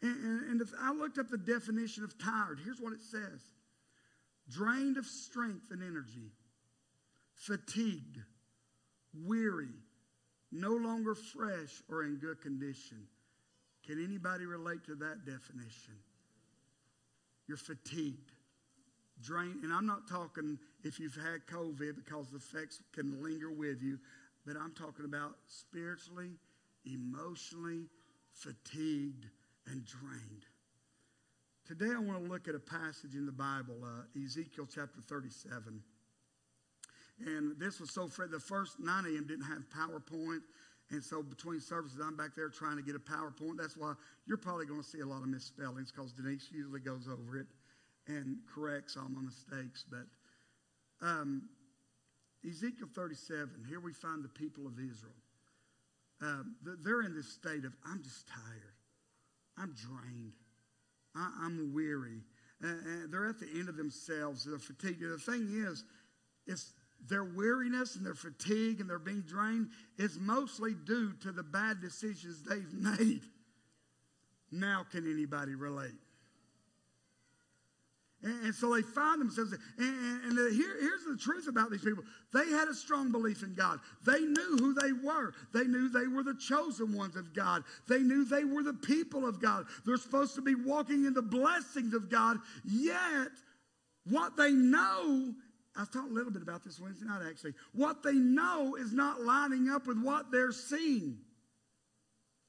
And, 0.00 0.16
and, 0.24 0.60
and 0.60 0.68
I 0.80 0.92
looked 0.92 1.18
up 1.18 1.28
the 1.28 1.38
definition 1.38 2.04
of 2.04 2.18
tired, 2.18 2.60
here's 2.64 2.80
what 2.80 2.92
it 2.92 3.02
says 3.02 3.42
drained 4.48 4.96
of 4.96 5.04
strength 5.04 5.70
and 5.70 5.82
energy, 5.82 6.32
fatigued, 7.34 8.18
weary, 9.12 9.74
no 10.50 10.70
longer 10.70 11.14
fresh 11.14 11.82
or 11.88 12.04
in 12.04 12.16
good 12.16 12.40
condition. 12.40 13.06
Can 13.86 14.02
anybody 14.02 14.46
relate 14.46 14.84
to 14.86 14.94
that 14.96 15.24
definition? 15.24 15.94
You're 17.46 17.56
fatigued, 17.56 18.32
drained. 19.22 19.64
And 19.64 19.72
I'm 19.72 19.86
not 19.86 20.08
talking 20.08 20.58
if 20.84 21.00
you've 21.00 21.14
had 21.14 21.46
COVID 21.50 21.96
because 21.96 22.28
the 22.30 22.36
effects 22.36 22.80
can 22.92 23.22
linger 23.22 23.50
with 23.50 23.82
you, 23.82 23.98
but 24.46 24.56
I'm 24.56 24.72
talking 24.72 25.04
about 25.04 25.36
spiritually, 25.46 26.32
emotionally, 26.84 27.86
fatigued, 28.32 29.26
and 29.66 29.84
drained. 29.84 30.44
Today 31.66 31.92
I 31.94 31.98
want 31.98 32.24
to 32.24 32.30
look 32.30 32.48
at 32.48 32.54
a 32.54 32.60
passage 32.60 33.14
in 33.14 33.26
the 33.26 33.32
Bible, 33.32 33.76
uh, 33.84 34.22
Ezekiel 34.24 34.66
chapter 34.72 35.00
37. 35.02 35.82
And 37.24 37.58
this 37.58 37.80
was 37.80 37.90
so, 37.90 38.06
the 38.06 38.38
first 38.38 38.78
9 38.78 39.04
a.m. 39.04 39.26
didn't 39.26 39.46
have 39.46 39.64
PowerPoint. 39.70 40.40
And 40.90 41.02
so 41.02 41.22
between 41.22 41.60
services, 41.60 42.00
I'm 42.02 42.16
back 42.16 42.30
there 42.34 42.48
trying 42.48 42.76
to 42.76 42.82
get 42.82 42.94
a 42.94 42.98
PowerPoint. 42.98 43.58
That's 43.58 43.76
why 43.76 43.94
you're 44.26 44.38
probably 44.38 44.66
going 44.66 44.82
to 44.82 44.86
see 44.86 45.00
a 45.00 45.06
lot 45.06 45.22
of 45.22 45.28
misspellings 45.28 45.92
because 45.92 46.12
Denise 46.12 46.48
usually 46.52 46.80
goes 46.80 47.08
over 47.08 47.36
it 47.36 47.46
and 48.06 48.38
corrects 48.52 48.96
all 48.96 49.08
my 49.08 49.20
mistakes. 49.20 49.84
But 49.90 50.06
um, 51.06 51.42
Ezekiel 52.48 52.88
37, 52.94 53.66
here 53.68 53.80
we 53.80 53.92
find 53.92 54.24
the 54.24 54.28
people 54.28 54.66
of 54.66 54.74
Israel. 54.78 55.12
Um, 56.20 56.56
they're 56.82 57.02
in 57.02 57.14
this 57.14 57.28
state 57.28 57.64
of, 57.64 57.74
I'm 57.86 58.02
just 58.02 58.26
tired. 58.26 58.74
I'm 59.58 59.74
drained. 59.74 60.32
I, 61.14 61.46
am 61.46 61.72
weary. 61.74 62.22
and 62.62 63.12
they're 63.12 63.28
at 63.28 63.38
the 63.40 63.48
end 63.54 63.68
of 63.68 63.76
themselves. 63.76 64.44
They're 64.44 64.58
fatigued. 64.58 65.02
The 65.02 65.18
thing 65.18 65.48
is, 65.66 65.84
it's 66.46 66.72
their 67.06 67.24
weariness 67.24 67.96
and 67.96 68.04
their 68.04 68.14
fatigue 68.14 68.80
and 68.80 68.88
their 68.88 68.98
being 68.98 69.22
drained 69.22 69.68
is 69.96 70.18
mostly 70.18 70.74
due 70.74 71.12
to 71.22 71.32
the 71.32 71.42
bad 71.42 71.80
decisions 71.80 72.42
they've 72.42 72.72
made. 72.98 73.22
Now, 74.50 74.84
can 74.90 75.10
anybody 75.10 75.54
relate? 75.54 75.94
And, 78.22 78.46
and 78.46 78.54
so 78.54 78.74
they 78.74 78.82
find 78.82 79.20
themselves, 79.20 79.52
and, 79.78 80.24
and, 80.24 80.54
here, 80.54 80.76
here's 80.80 81.04
the 81.04 81.16
truth 81.20 81.46
about 81.48 81.70
these 81.70 81.82
people. 81.82 82.02
They 82.32 82.50
had 82.50 82.68
a 82.68 82.74
strong 82.74 83.12
belief 83.12 83.42
in 83.42 83.54
God. 83.54 83.78
They 84.04 84.20
knew 84.20 84.56
who 84.58 84.74
they 84.74 84.92
were. 84.92 85.34
They 85.54 85.64
knew 85.64 85.88
they 85.88 86.08
were 86.08 86.22
the 86.22 86.34
chosen 86.34 86.96
ones 86.96 87.16
of 87.16 87.32
God. 87.34 87.62
They 87.88 88.00
knew 88.00 88.24
they 88.24 88.44
were 88.44 88.62
the 88.62 88.74
people 88.74 89.26
of 89.26 89.40
God. 89.40 89.66
They're 89.86 89.96
supposed 89.96 90.34
to 90.34 90.42
be 90.42 90.54
walking 90.54 91.04
in 91.04 91.14
the 91.14 91.22
blessings 91.22 91.94
of 91.94 92.10
God, 92.10 92.38
yet 92.64 93.28
what 94.04 94.36
they 94.36 94.52
know 94.52 95.34
I 95.78 95.82
was 95.82 95.90
talking 95.90 96.10
a 96.10 96.14
little 96.14 96.32
bit 96.32 96.42
about 96.42 96.64
this 96.64 96.80
Wednesday 96.80 97.06
night, 97.06 97.22
actually. 97.28 97.54
What 97.72 98.02
they 98.02 98.14
know 98.14 98.74
is 98.74 98.92
not 98.92 99.20
lining 99.20 99.70
up 99.70 99.86
with 99.86 100.02
what 100.02 100.32
they're 100.32 100.50
seeing. 100.50 101.18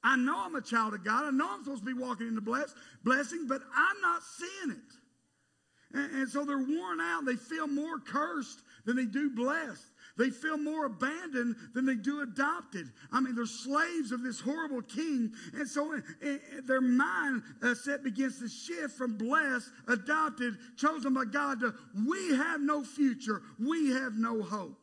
I 0.04 0.16
know 0.16 0.36
I'm 0.36 0.56
a 0.56 0.62
child 0.62 0.96
of 0.96 1.06
God. 1.06 1.26
I 1.26 1.30
know 1.30 1.48
I'm 1.48 1.64
supposed 1.64 1.86
to 1.86 1.94
be 1.94 2.02
walking 2.02 2.28
in 2.28 2.34
the 2.34 2.42
bless, 2.42 2.74
blessing, 3.04 3.46
but 3.48 3.62
I'm 3.76 4.02
not 4.02 4.24
seeing 4.24 4.72
it. 4.72 5.96
And, 5.96 6.22
and 6.22 6.30
so 6.30 6.44
they're 6.44 6.58
worn 6.58 7.00
out. 7.00 7.26
They 7.26 7.36
feel 7.36 7.68
more 7.68 8.00
cursed 8.00 8.62
than 8.86 8.96
they 8.96 9.06
do 9.06 9.30
blessed. 9.30 9.86
They 10.20 10.32
feel 10.32 10.58
more 10.58 10.86
abandoned 10.86 11.56
than 11.74 11.86
they 11.86 11.96
do 11.96 12.20
adopted. 12.20 12.92
I 13.10 13.22
mean, 13.22 13.36
they're 13.36 13.46
slaves 13.46 14.12
of 14.12 14.22
this 14.22 14.42
horrible 14.42 14.82
king. 14.82 15.32
And 15.54 15.66
so 15.66 15.94
uh, 15.94 15.98
uh, 15.98 16.38
their 16.66 16.82
mind 16.82 17.42
uh, 17.64 17.74
set 17.74 18.04
begins 18.04 18.38
to 18.40 18.50
shift 18.50 18.98
from 18.98 19.16
blessed, 19.16 19.72
adopted, 19.88 20.58
chosen 20.76 21.14
by 21.14 21.24
God 21.24 21.62
to 21.62 21.74
we 22.06 22.36
have 22.36 22.60
no 22.60 22.84
future, 22.84 23.42
we 23.58 23.92
have 23.92 24.16
no 24.16 24.44
hope. 24.44 24.78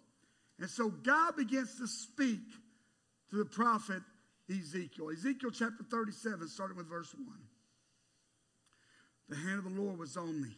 And 0.58 0.70
so 0.70 0.88
God 0.88 1.36
begins 1.36 1.76
to 1.80 1.86
speak 1.86 2.40
to 3.28 3.36
the 3.36 3.44
prophet 3.44 4.00
Ezekiel. 4.50 5.10
Ezekiel 5.10 5.50
chapter 5.50 5.84
37, 5.90 6.48
starting 6.48 6.78
with 6.78 6.88
verse 6.88 7.14
1. 7.14 7.26
The 9.28 9.36
hand 9.36 9.58
of 9.58 9.64
the 9.64 9.82
Lord 9.82 9.98
was 9.98 10.16
on 10.16 10.40
me. 10.40 10.56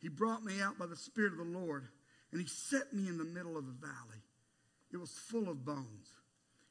He 0.00 0.08
brought 0.08 0.42
me 0.42 0.60
out 0.60 0.80
by 0.80 0.86
the 0.86 0.96
Spirit 0.96 1.30
of 1.30 1.38
the 1.38 1.58
Lord 1.58 1.86
and 2.32 2.40
he 2.40 2.46
set 2.46 2.92
me 2.92 3.08
in 3.08 3.18
the 3.18 3.24
middle 3.24 3.56
of 3.56 3.66
the 3.66 3.72
valley. 3.72 4.22
It 4.92 4.96
was 4.96 5.10
full 5.10 5.48
of 5.48 5.64
bones. 5.64 6.12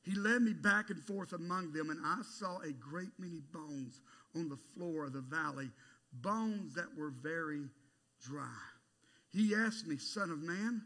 He 0.04 0.16
led 0.16 0.42
me 0.42 0.54
back 0.54 0.90
and 0.90 1.04
forth 1.04 1.34
among 1.34 1.74
them, 1.74 1.90
and 1.90 2.00
I 2.04 2.22
saw 2.38 2.60
a 2.60 2.72
great 2.72 3.12
many 3.18 3.42
bones 3.52 4.02
on 4.36 4.50
the 4.50 4.58
floor 4.74 5.06
of 5.06 5.14
the 5.14 5.22
valley, 5.22 5.70
bones 6.14 6.74
that 6.76 6.98
were 6.98 7.12
very 7.12 7.66
dry. 8.22 8.46
He 9.32 9.54
asked 9.54 9.86
me, 9.88 9.98
Son 9.98 10.32
of 10.32 10.40
man, 10.40 10.82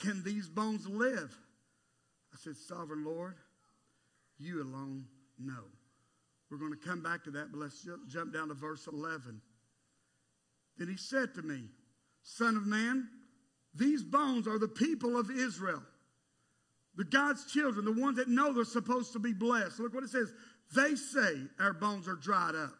can 0.00 0.22
these 0.24 0.48
bones 0.48 0.86
live? 0.86 1.36
I 2.32 2.36
said, 2.36 2.56
Sovereign 2.56 3.04
Lord, 3.04 3.36
you 4.38 4.62
alone 4.62 5.04
know. 5.38 5.64
We're 6.50 6.58
going 6.58 6.72
to 6.72 6.78
come 6.78 7.02
back 7.02 7.24
to 7.24 7.30
that, 7.32 7.52
but 7.52 7.60
let's 7.60 7.86
jump 8.08 8.32
down 8.32 8.48
to 8.48 8.54
verse 8.54 8.86
11. 8.86 9.40
Then 10.78 10.88
he 10.88 10.96
said 10.96 11.34
to 11.34 11.42
me, 11.42 11.64
Son 12.22 12.56
of 12.56 12.66
man, 12.66 13.08
these 13.78 14.02
bones 14.02 14.46
are 14.46 14.58
the 14.58 14.68
people 14.68 15.16
of 15.16 15.30
Israel, 15.30 15.82
the 16.96 17.04
God's 17.04 17.50
children, 17.52 17.84
the 17.84 17.92
ones 17.92 18.16
that 18.16 18.28
know 18.28 18.52
they're 18.52 18.64
supposed 18.64 19.12
to 19.12 19.18
be 19.18 19.32
blessed. 19.32 19.78
Look 19.78 19.94
what 19.94 20.04
it 20.04 20.10
says. 20.10 20.32
They 20.74 20.96
say 20.96 21.34
our 21.58 21.72
bones 21.72 22.08
are 22.08 22.16
dried 22.16 22.54
up. 22.54 22.74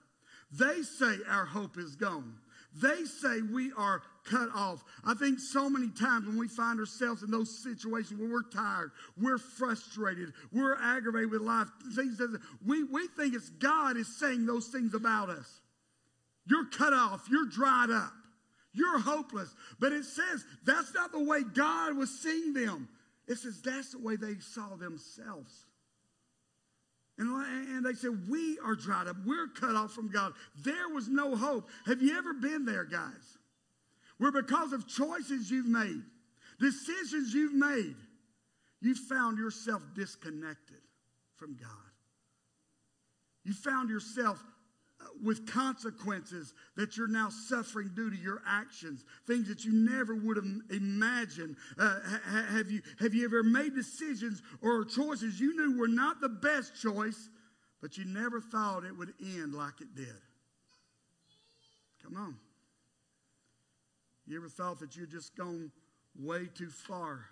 They 0.51 0.83
say 0.83 1.17
our 1.29 1.45
hope 1.45 1.79
is 1.79 1.95
gone. 1.95 2.35
They 2.81 3.05
say 3.05 3.41
we 3.43 3.73
are 3.77 4.03
cut 4.25 4.49
off. 4.55 4.85
I 5.05 5.15
think 5.15 5.39
so 5.39 5.71
many 5.71 5.89
times 5.89 6.27
when 6.27 6.37
we 6.37 6.49
find 6.49 6.79
ourselves 6.79 7.23
in 7.23 7.31
those 7.31 7.63
situations 7.63 8.21
where 8.21 8.29
we're 8.29 8.43
tired, 8.43 8.91
we're 9.21 9.39
frustrated, 9.39 10.33
we're 10.53 10.77
aggravated 10.77 11.31
with 11.31 11.41
life, 11.41 11.69
things 11.95 12.19
that 12.19 12.39
we, 12.67 12.85
we 12.85 13.09
think 13.17 13.35
it's 13.35 13.49
God 13.49 13.97
is 13.97 14.19
saying 14.19 14.47
those 14.47 14.69
things 14.69 14.95
about 14.95 15.31
us. 15.31 15.61
You're 16.47 16.67
cut 16.67 16.93
off, 16.93 17.27
you're 17.31 17.47
dried 17.47 17.91
up. 17.91 18.13
You're 18.79 19.01
hopeless. 19.01 19.53
But 19.81 19.93
it 19.93 20.05
says 20.05 20.45
that's 20.65 20.95
not 20.95 21.11
the 21.11 21.23
way 21.23 21.43
God 21.43 21.97
was 21.97 22.11
seeing 22.21 22.53
them. 22.53 22.89
It 23.27 23.39
says 23.39 23.61
that's 23.61 23.93
the 23.93 23.99
way 23.99 24.17
they 24.17 24.37
saw 24.39 24.77
themselves. 24.77 25.67
And, 27.19 27.29
and 27.29 27.85
they 27.85 27.95
said, 27.95 28.29
We 28.29 28.59
are 28.65 28.77
dried 28.77 29.09
up. 29.09 29.17
We're 29.27 29.49
cut 29.49 29.75
off 29.75 29.93
from 29.93 30.09
God. 30.11 30.33
There 30.63 30.89
was 30.95 31.09
no 31.09 31.35
hope. 31.35 31.69
Have 31.87 32.01
you 32.01 32.17
ever 32.17 32.33
been 32.33 32.65
there, 32.65 32.85
guys? 32.85 33.39
Where 34.19 34.31
because 34.31 34.73
of 34.73 34.87
choices 34.87 35.51
you've 35.51 35.67
made, 35.67 36.03
decisions 36.61 37.35
you've 37.35 37.55
made, 37.55 37.97
you 38.81 38.95
found 38.95 39.39
yourself 39.39 39.83
disconnected 39.97 40.81
from 41.37 41.57
God. 41.61 41.69
You 43.45 43.53
found 43.53 43.91
yourself 43.91 44.43
with 45.23 45.47
consequences 45.47 46.55
that 46.77 46.97
you're 46.97 47.09
now 47.09 47.29
suffering 47.29 47.91
due 47.95 48.11
to 48.11 48.17
your 48.17 48.43
actions, 48.47 49.05
things 49.27 49.49
that 49.49 49.65
you 49.65 49.73
never 49.73 50.15
would 50.15 50.37
have 50.37 50.47
imagined. 50.71 51.57
Uh, 51.79 51.99
ha- 52.05 52.47
have, 52.51 52.71
you, 52.71 52.83
have 53.01 53.15
you 53.15 53.25
ever 53.25 53.43
made 53.43 53.75
decisions 53.75 54.43
or 54.61 54.85
choices 54.85 55.41
you 55.41 55.55
knew 55.57 55.79
were 55.79 55.89
not 55.89 56.21
the 56.21 56.29
best 56.29 56.81
choice, 56.81 57.29
but 57.81 57.97
you 57.97 58.05
never 58.05 58.41
thought 58.41 58.85
it 58.85 58.97
would 58.97 59.13
end 59.21 59.55
like 59.55 59.81
it 59.81 59.95
did? 59.95 60.17
Come 62.03 62.17
on. 62.17 62.37
You 64.27 64.37
ever 64.37 64.49
thought 64.49 64.81
that 64.81 64.97
you'd 64.97 65.11
just 65.11 65.37
gone 65.37 65.71
way 66.19 66.49
too 66.55 66.69
far 66.69 67.25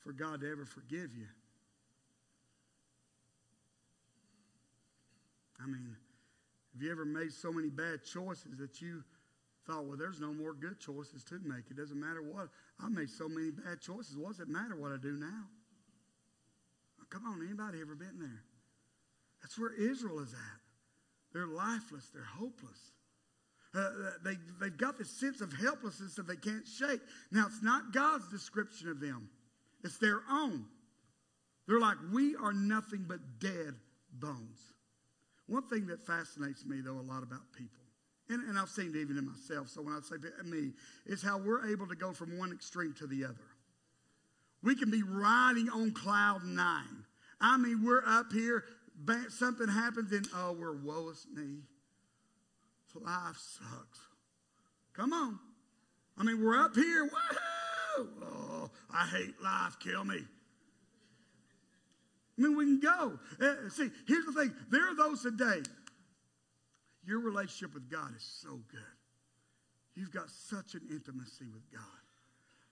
for 0.00 0.12
God 0.12 0.40
to 0.42 0.50
ever 0.50 0.66
forgive 0.66 1.14
you? 1.16 1.26
I 5.62 5.66
mean, 5.66 5.96
have 6.74 6.82
you 6.82 6.90
ever 6.90 7.04
made 7.04 7.32
so 7.32 7.52
many 7.52 7.70
bad 7.70 8.04
choices 8.04 8.58
that 8.58 8.82
you 8.82 9.02
thought, 9.66 9.86
well, 9.86 9.96
there's 9.96 10.20
no 10.20 10.34
more 10.34 10.52
good 10.52 10.80
choices 10.80 11.22
to 11.24 11.38
make? 11.44 11.70
It 11.70 11.76
doesn't 11.76 11.98
matter 11.98 12.20
what. 12.20 12.48
I 12.80 12.88
made 12.88 13.10
so 13.10 13.28
many 13.28 13.50
bad 13.50 13.80
choices. 13.80 14.16
What 14.16 14.32
does 14.32 14.40
it 14.40 14.48
matter 14.48 14.76
what 14.76 14.90
I 14.90 14.96
do 14.96 15.12
now? 15.12 15.44
Come 17.10 17.26
on, 17.26 17.46
anybody 17.46 17.80
ever 17.80 17.94
been 17.94 18.18
there? 18.18 18.42
That's 19.40 19.56
where 19.58 19.72
Israel 19.72 20.18
is 20.18 20.32
at. 20.32 20.60
They're 21.32 21.46
lifeless, 21.46 22.10
they're 22.12 22.24
hopeless. 22.24 22.78
Uh, 23.72 23.90
they, 24.24 24.36
they've 24.60 24.76
got 24.76 24.98
this 24.98 25.10
sense 25.10 25.40
of 25.40 25.52
helplessness 25.52 26.14
that 26.14 26.26
they 26.26 26.36
can't 26.36 26.66
shake. 26.66 27.00
Now, 27.30 27.46
it's 27.46 27.62
not 27.62 27.92
God's 27.92 28.28
description 28.30 28.88
of 28.88 29.00
them, 29.00 29.28
it's 29.84 29.98
their 29.98 30.22
own. 30.28 30.64
They're 31.66 31.80
like, 31.80 31.96
we 32.12 32.36
are 32.36 32.52
nothing 32.52 33.04
but 33.08 33.20
dead 33.38 33.74
bones. 34.12 34.73
One 35.46 35.62
thing 35.68 35.86
that 35.88 36.02
fascinates 36.02 36.64
me, 36.64 36.80
though, 36.80 36.98
a 36.98 37.02
lot 37.02 37.22
about 37.22 37.52
people, 37.56 37.82
and, 38.28 38.42
and 38.48 38.58
I've 38.58 38.70
seen 38.70 38.90
it 38.94 38.96
even 38.96 39.18
in 39.18 39.26
myself, 39.26 39.68
so 39.68 39.82
when 39.82 39.94
I 39.94 40.00
say 40.00 40.16
me, 40.44 40.72
is 41.06 41.22
how 41.22 41.38
we're 41.38 41.70
able 41.70 41.86
to 41.88 41.94
go 41.94 42.12
from 42.12 42.38
one 42.38 42.52
extreme 42.52 42.94
to 42.94 43.06
the 43.06 43.24
other. 43.24 43.34
We 44.62 44.74
can 44.74 44.90
be 44.90 45.02
riding 45.02 45.68
on 45.68 45.92
cloud 45.92 46.44
nine. 46.44 47.04
I 47.40 47.58
mean, 47.58 47.84
we're 47.84 48.04
up 48.06 48.32
here, 48.32 48.64
something 49.28 49.68
happens, 49.68 50.12
and 50.12 50.26
oh, 50.34 50.52
we're 50.52 50.74
woe 50.74 51.10
is 51.10 51.26
me. 51.34 51.58
Life 52.94 53.36
sucks. 53.36 53.98
Come 54.92 55.12
on. 55.12 55.38
I 56.16 56.22
mean, 56.22 56.42
we're 56.42 56.56
up 56.56 56.76
here. 56.76 57.08
Woohoo! 57.08 58.08
Oh, 58.22 58.70
I 58.92 59.06
hate 59.06 59.34
life. 59.42 59.76
Kill 59.80 60.04
me. 60.04 60.20
I 62.36 62.42
mean, 62.42 62.56
we 62.56 62.64
can 62.64 62.80
go. 62.80 63.18
Uh, 63.40 63.68
see, 63.70 63.90
here's 64.06 64.24
the 64.26 64.32
thing 64.32 64.54
there 64.70 64.90
are 64.90 64.96
those 64.96 65.22
today, 65.22 65.62
your 67.04 67.20
relationship 67.20 67.74
with 67.74 67.90
God 67.90 68.10
is 68.16 68.38
so 68.42 68.60
good. 68.70 68.80
You've 69.94 70.12
got 70.12 70.28
such 70.28 70.74
an 70.74 70.82
intimacy 70.90 71.46
with 71.52 71.70
God. 71.72 71.82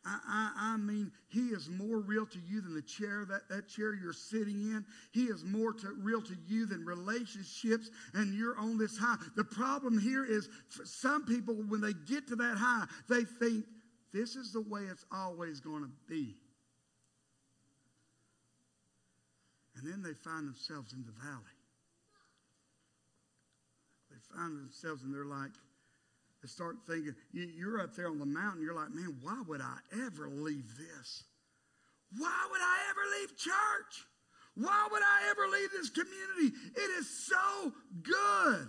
I, 0.05 0.19
I, 0.27 0.53
I, 0.75 0.77
mean, 0.79 1.13
he 1.29 1.49
is 1.49 1.69
more 1.69 2.01
real 2.01 2.27
to 2.27 2.39
you 2.41 2.61
than 2.61 2.75
the 2.75 2.83
chair, 2.83 3.25
that, 3.29 3.49
that 3.49 3.69
chair 3.69 3.95
you're 3.95 4.13
sitting 4.13 4.61
in. 4.61 4.85
He 5.13 5.25
is 5.25 5.45
more 5.45 5.73
to, 5.75 5.95
real 6.01 6.21
to 6.23 6.37
you 6.49 6.67
than 6.67 6.85
relationships, 6.85 7.89
and 8.15 8.35
you're 8.35 8.59
on 8.59 8.79
this 8.79 8.99
high. 8.99 9.15
The 9.37 9.45
problem 9.45 10.01
here 10.01 10.25
is 10.25 10.49
some 10.85 11.25
people, 11.25 11.55
when 11.55 11.81
they 11.81 11.93
get 11.93 12.27
to 12.29 12.37
that 12.37 12.57
high, 12.57 12.87
they 13.09 13.23
think 13.23 13.65
this 14.13 14.35
is 14.35 14.53
the 14.53 14.63
way 14.63 14.81
it's 14.91 15.05
always 15.13 15.61
going 15.61 15.85
to 15.85 15.91
be. 16.09 16.35
And 19.83 19.93
then 19.93 20.03
they 20.03 20.15
find 20.15 20.47
themselves 20.47 20.93
in 20.93 21.05
the 21.05 21.13
valley. 21.13 21.59
They 24.11 24.37
find 24.37 24.57
themselves 24.57 25.03
and 25.03 25.13
they're 25.13 25.25
like, 25.25 25.51
they 26.41 26.49
start 26.49 26.77
thinking, 26.87 27.15
you're 27.33 27.81
up 27.81 27.95
there 27.97 28.09
on 28.09 28.19
the 28.19 28.27
mountain, 28.27 28.63
you're 28.63 28.75
like, 28.75 28.91
man, 28.91 29.17
why 29.23 29.43
would 29.47 29.61
I 29.61 29.79
ever 30.07 30.29
leave 30.29 30.77
this? 30.77 31.25
Why 32.17 32.47
would 32.51 32.61
I 32.61 32.77
ever 32.91 33.21
leave 33.21 33.37
church? 33.37 34.07
Why 34.55 34.89
would 34.91 35.03
I 35.03 35.31
ever 35.31 35.49
leave 35.49 35.71
this 35.73 35.91
community? 35.91 36.57
It 36.77 36.91
is 36.99 37.09
so 37.09 37.73
good. 38.03 38.69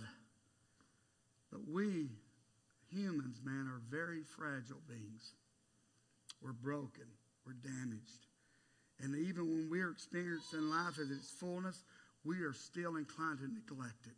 But 1.52 1.60
we 1.68 2.08
humans, 2.90 3.40
man, 3.44 3.68
are 3.68 3.82
very 3.90 4.22
fragile 4.22 4.80
beings. 4.88 5.32
We're 6.42 6.52
broken, 6.52 7.06
we're 7.46 7.52
damaged. 7.52 8.23
And 9.00 9.14
even 9.16 9.46
when 9.46 9.68
we're 9.70 9.90
experiencing 9.90 10.70
life 10.70 10.98
at 10.98 11.10
its 11.10 11.30
fullness, 11.30 11.82
we 12.24 12.40
are 12.40 12.52
still 12.52 12.96
inclined 12.96 13.38
to 13.40 13.48
neglect 13.48 14.06
it. 14.06 14.16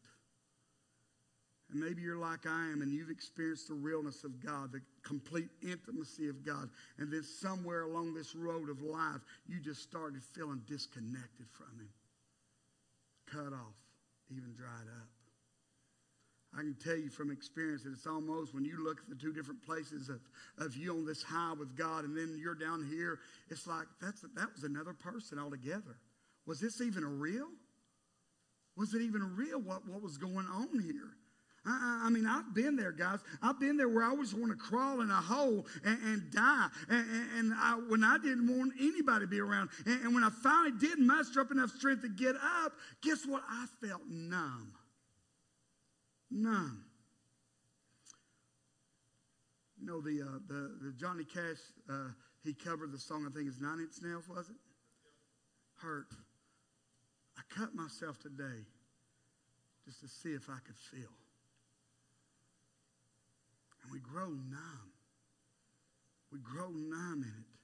And 1.70 1.80
maybe 1.80 2.02
you're 2.02 2.18
like 2.18 2.46
I 2.46 2.70
am 2.70 2.82
and 2.82 2.92
you've 2.92 3.10
experienced 3.10 3.68
the 3.68 3.74
realness 3.74 4.22
of 4.22 4.40
God, 4.44 4.70
the 4.70 4.80
complete 5.02 5.48
intimacy 5.62 6.28
of 6.28 6.44
God. 6.44 6.68
And 6.98 7.12
then 7.12 7.24
somewhere 7.24 7.82
along 7.82 8.14
this 8.14 8.36
road 8.36 8.70
of 8.70 8.82
life, 8.82 9.20
you 9.48 9.58
just 9.58 9.82
started 9.82 10.22
feeling 10.22 10.62
disconnected 10.68 11.46
from 11.52 11.80
Him, 11.80 11.88
cut 13.26 13.52
off, 13.52 13.74
even 14.30 14.54
dried 14.54 14.86
up. 15.00 15.08
I 16.56 16.60
can 16.60 16.74
tell 16.82 16.96
you 16.96 17.10
from 17.10 17.30
experience 17.30 17.82
that 17.82 17.92
it's 17.92 18.06
almost 18.06 18.54
when 18.54 18.64
you 18.64 18.82
look 18.82 18.98
at 18.98 19.08
the 19.10 19.14
two 19.14 19.32
different 19.32 19.62
places 19.62 20.08
of, 20.08 20.20
of 20.58 20.74
you 20.74 20.92
on 20.92 21.04
this 21.04 21.22
high 21.22 21.52
with 21.52 21.76
God 21.76 22.04
and 22.04 22.16
then 22.16 22.38
you're 22.40 22.54
down 22.54 22.86
here, 22.90 23.18
it's 23.50 23.66
like 23.66 23.86
that's, 24.00 24.22
that 24.22 24.48
was 24.54 24.64
another 24.64 24.94
person 24.94 25.38
altogether. 25.38 25.98
Was 26.46 26.60
this 26.60 26.80
even 26.80 27.20
real? 27.20 27.48
Was 28.76 28.94
it 28.94 29.02
even 29.02 29.36
real 29.36 29.60
what, 29.60 29.86
what 29.86 30.02
was 30.02 30.16
going 30.16 30.46
on 30.46 30.80
here? 30.80 31.16
I, 31.66 32.04
I, 32.04 32.10
mean, 32.10 32.26
I've 32.26 32.54
been 32.54 32.76
there, 32.76 32.92
guys. 32.92 33.18
I've 33.42 33.58
been 33.58 33.76
there 33.76 33.88
where 33.88 34.04
I 34.04 34.10
always 34.10 34.32
want 34.32 34.52
to 34.52 34.56
crawl 34.56 35.00
in 35.00 35.10
a 35.10 35.20
hole 35.20 35.66
and, 35.84 35.98
and 36.04 36.30
die. 36.30 36.68
And, 36.88 37.10
and, 37.10 37.30
and 37.38 37.54
I, 37.54 37.74
when 37.88 38.04
I 38.04 38.18
didn't 38.18 38.46
want 38.46 38.72
anybody 38.80 39.24
to 39.24 39.28
be 39.28 39.40
around, 39.40 39.70
and, 39.84 40.00
and 40.04 40.14
when 40.14 40.22
I 40.22 40.30
finally 40.30 40.72
did 40.78 40.98
muster 41.00 41.40
up 41.40 41.50
enough 41.50 41.70
strength 41.70 42.02
to 42.02 42.08
get 42.08 42.36
up, 42.36 42.72
guess 43.02 43.26
what? 43.26 43.42
I 43.50 43.66
felt 43.84 44.02
numb. 44.08 44.72
None. 46.30 46.82
You 49.80 49.86
know, 49.86 50.00
the, 50.00 50.22
uh, 50.22 50.38
the, 50.48 50.76
the 50.82 50.92
Johnny 50.98 51.24
Cash, 51.24 51.58
uh, 51.88 52.08
he 52.42 52.54
covered 52.54 52.92
the 52.92 52.98
song, 52.98 53.26
I 53.28 53.32
think 53.34 53.48
it's 53.48 53.60
Nine 53.60 53.80
Inch 53.80 54.02
Nails, 54.02 54.28
was 54.28 54.48
it? 54.48 54.56
Hurt. 55.76 56.06
I 57.36 57.42
cut 57.54 57.74
myself 57.74 58.18
today 58.18 58.64
just 59.84 60.00
to 60.00 60.08
see 60.08 60.30
if 60.30 60.48
I 60.48 60.58
could 60.64 60.78
feel. 60.90 61.12
And 63.82 63.92
we 63.92 64.00
grow 64.00 64.28
numb. 64.28 64.92
We 66.32 66.40
grow 66.40 66.68
numb 66.70 67.22
in 67.22 67.44
it. 67.52 67.55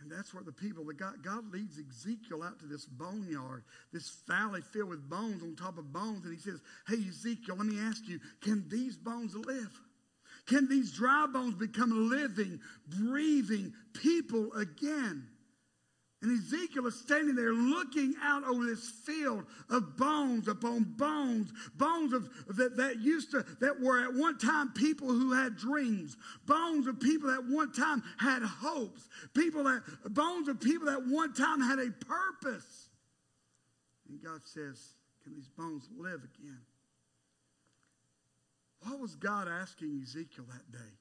And 0.00 0.10
that's 0.10 0.32
where 0.32 0.44
the 0.44 0.52
people 0.52 0.84
that 0.84 0.96
God, 0.96 1.22
God 1.24 1.52
leads 1.52 1.78
Ezekiel 1.78 2.42
out 2.44 2.60
to 2.60 2.66
this 2.66 2.84
boneyard, 2.84 3.64
this 3.92 4.08
valley 4.28 4.60
filled 4.60 4.90
with 4.90 5.08
bones 5.10 5.42
on 5.42 5.56
top 5.56 5.76
of 5.76 5.92
bones. 5.92 6.24
And 6.24 6.32
he 6.32 6.40
says, 6.40 6.60
Hey, 6.86 7.02
Ezekiel, 7.08 7.56
let 7.56 7.66
me 7.66 7.80
ask 7.80 8.06
you, 8.06 8.20
can 8.40 8.68
these 8.68 8.96
bones 8.96 9.34
live? 9.34 9.80
Can 10.46 10.68
these 10.68 10.92
dry 10.92 11.26
bones 11.30 11.54
become 11.54 12.08
living, 12.08 12.60
breathing 12.86 13.74
people 13.92 14.52
again? 14.54 15.26
And 16.20 16.32
Ezekiel 16.36 16.86
is 16.88 16.98
standing 16.98 17.36
there 17.36 17.52
looking 17.52 18.14
out 18.20 18.42
over 18.42 18.64
this 18.64 18.88
field 18.88 19.44
of 19.70 19.96
bones 19.96 20.48
upon 20.48 20.82
bones, 20.96 21.52
bones 21.76 22.12
of 22.12 22.28
that, 22.56 22.76
that 22.76 23.00
used 23.00 23.30
to 23.30 23.46
that 23.60 23.80
were 23.80 24.02
at 24.02 24.12
one 24.14 24.36
time 24.36 24.72
people 24.72 25.06
who 25.08 25.32
had 25.32 25.56
dreams, 25.56 26.16
bones 26.44 26.88
of 26.88 26.98
people 26.98 27.30
that 27.30 27.44
one 27.46 27.72
time 27.72 28.02
had 28.18 28.42
hopes, 28.42 29.08
people 29.32 29.62
that 29.64 29.82
bones 30.12 30.48
of 30.48 30.60
people 30.60 30.86
that 30.86 31.06
one 31.06 31.32
time 31.34 31.60
had 31.60 31.78
a 31.78 31.90
purpose. 31.90 32.88
And 34.08 34.20
God 34.20 34.40
says, 34.44 34.94
Can 35.22 35.36
these 35.36 35.50
bones 35.56 35.88
live 35.96 36.22
again? 36.24 36.62
What 38.80 38.98
was 38.98 39.14
God 39.14 39.46
asking 39.46 40.00
Ezekiel 40.02 40.46
that 40.50 40.72
day? 40.72 40.94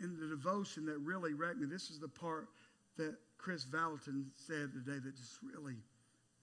In 0.00 0.16
the 0.20 0.28
devotion 0.28 0.86
that 0.86 0.98
really 0.98 1.34
wrecked 1.34 1.58
me. 1.58 1.66
This 1.66 1.90
is 1.90 1.98
the 1.98 2.08
part 2.08 2.48
that 2.96 3.16
Kris 3.36 3.64
Vallotton 3.64 4.26
said 4.36 4.72
today 4.72 4.98
that 4.98 5.16
just 5.16 5.38
really 5.42 5.76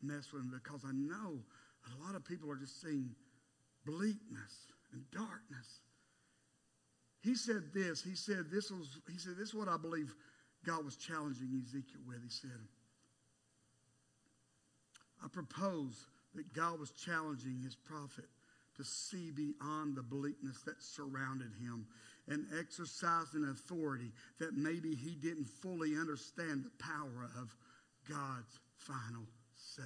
messed 0.02 0.34
with 0.34 0.44
me 0.44 0.58
because 0.64 0.82
I 0.86 0.92
know 0.92 1.40
a 1.86 2.06
lot 2.06 2.16
of 2.16 2.26
people 2.26 2.52
are 2.52 2.58
just 2.58 2.82
seeing 2.82 3.12
bleakness 3.86 4.68
and 4.92 5.04
darkness. 5.12 5.80
He 7.22 7.36
said 7.36 7.74
this. 7.74 8.04
He 8.04 8.16
said 8.16 8.52
this 8.52 8.72
was. 8.72 9.00
He 9.12 9.18
said 9.18 9.34
this 9.38 9.50
is 9.50 9.56
what 9.56 9.68
I 9.68 9.78
believe 9.78 10.14
God 10.66 10.84
was 10.84 10.96
challenging 10.96 11.62
Ezekiel 11.64 12.02
with. 12.08 12.22
He 12.24 12.30
said, 12.30 12.60
I 15.24 15.28
propose 15.28 16.06
that 16.36 16.54
God 16.54 16.80
was 16.80 16.92
challenging 16.92 17.60
his 17.64 17.76
prophet 17.76 18.26
to 18.78 18.84
see 18.84 19.32
beyond 19.32 19.96
the 19.96 20.04
bleakness 20.04 20.62
that 20.66 20.82
surrounded 20.82 21.52
him 21.62 21.88
and 22.28 22.46
exercise 22.60 23.34
an 23.34 23.50
authority 23.50 24.12
that 24.40 24.56
maybe 24.56 24.96
he 24.96 25.12
didn't 25.12 25.46
fully 25.46 25.96
understand 25.96 26.64
the 26.64 26.84
power 26.84 27.30
of 27.40 27.56
God's 28.10 28.60
final 28.78 29.24
say. 29.56 29.84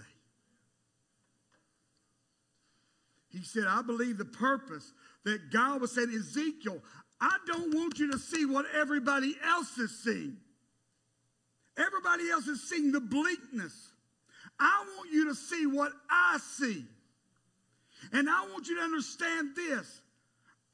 He 3.30 3.44
said, 3.44 3.66
I 3.68 3.82
believe 3.82 4.18
the 4.18 4.26
purpose 4.26 4.92
that 5.24 5.52
God 5.52 5.82
was 5.82 5.94
saying, 5.94 6.10
Ezekiel, 6.10 6.82
I 7.22 7.38
don't 7.46 7.76
want 7.76 8.00
you 8.00 8.12
to 8.12 8.18
see 8.18 8.46
what 8.46 8.66
everybody 8.74 9.36
else 9.46 9.78
is 9.78 10.04
seeing. 10.04 10.38
Everybody 11.78 12.30
else 12.30 12.48
is 12.48 12.68
seeing 12.68 12.92
the 12.92 13.00
bleakness. 13.00 13.92
I 14.60 14.86
want 14.98 15.12
you 15.12 15.26
to 15.26 15.36
see 15.36 15.66
what 15.66 15.92
I 16.10 16.38
see. 16.42 16.86
And 18.12 18.30
I 18.30 18.48
want 18.52 18.68
you 18.68 18.78
to 18.78 18.82
understand 18.82 19.50
this 19.56 20.02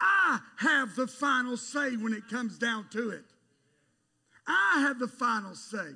I 0.02 0.40
have 0.58 0.96
the 0.96 1.08
final 1.08 1.58
say 1.58 1.96
when 1.96 2.14
it 2.14 2.28
comes 2.30 2.58
down 2.58 2.88
to 2.92 3.12
it. 3.12 3.26
I 4.48 4.82
have 4.82 5.00
the 5.00 5.08
final 5.08 5.56
say. 5.56 5.94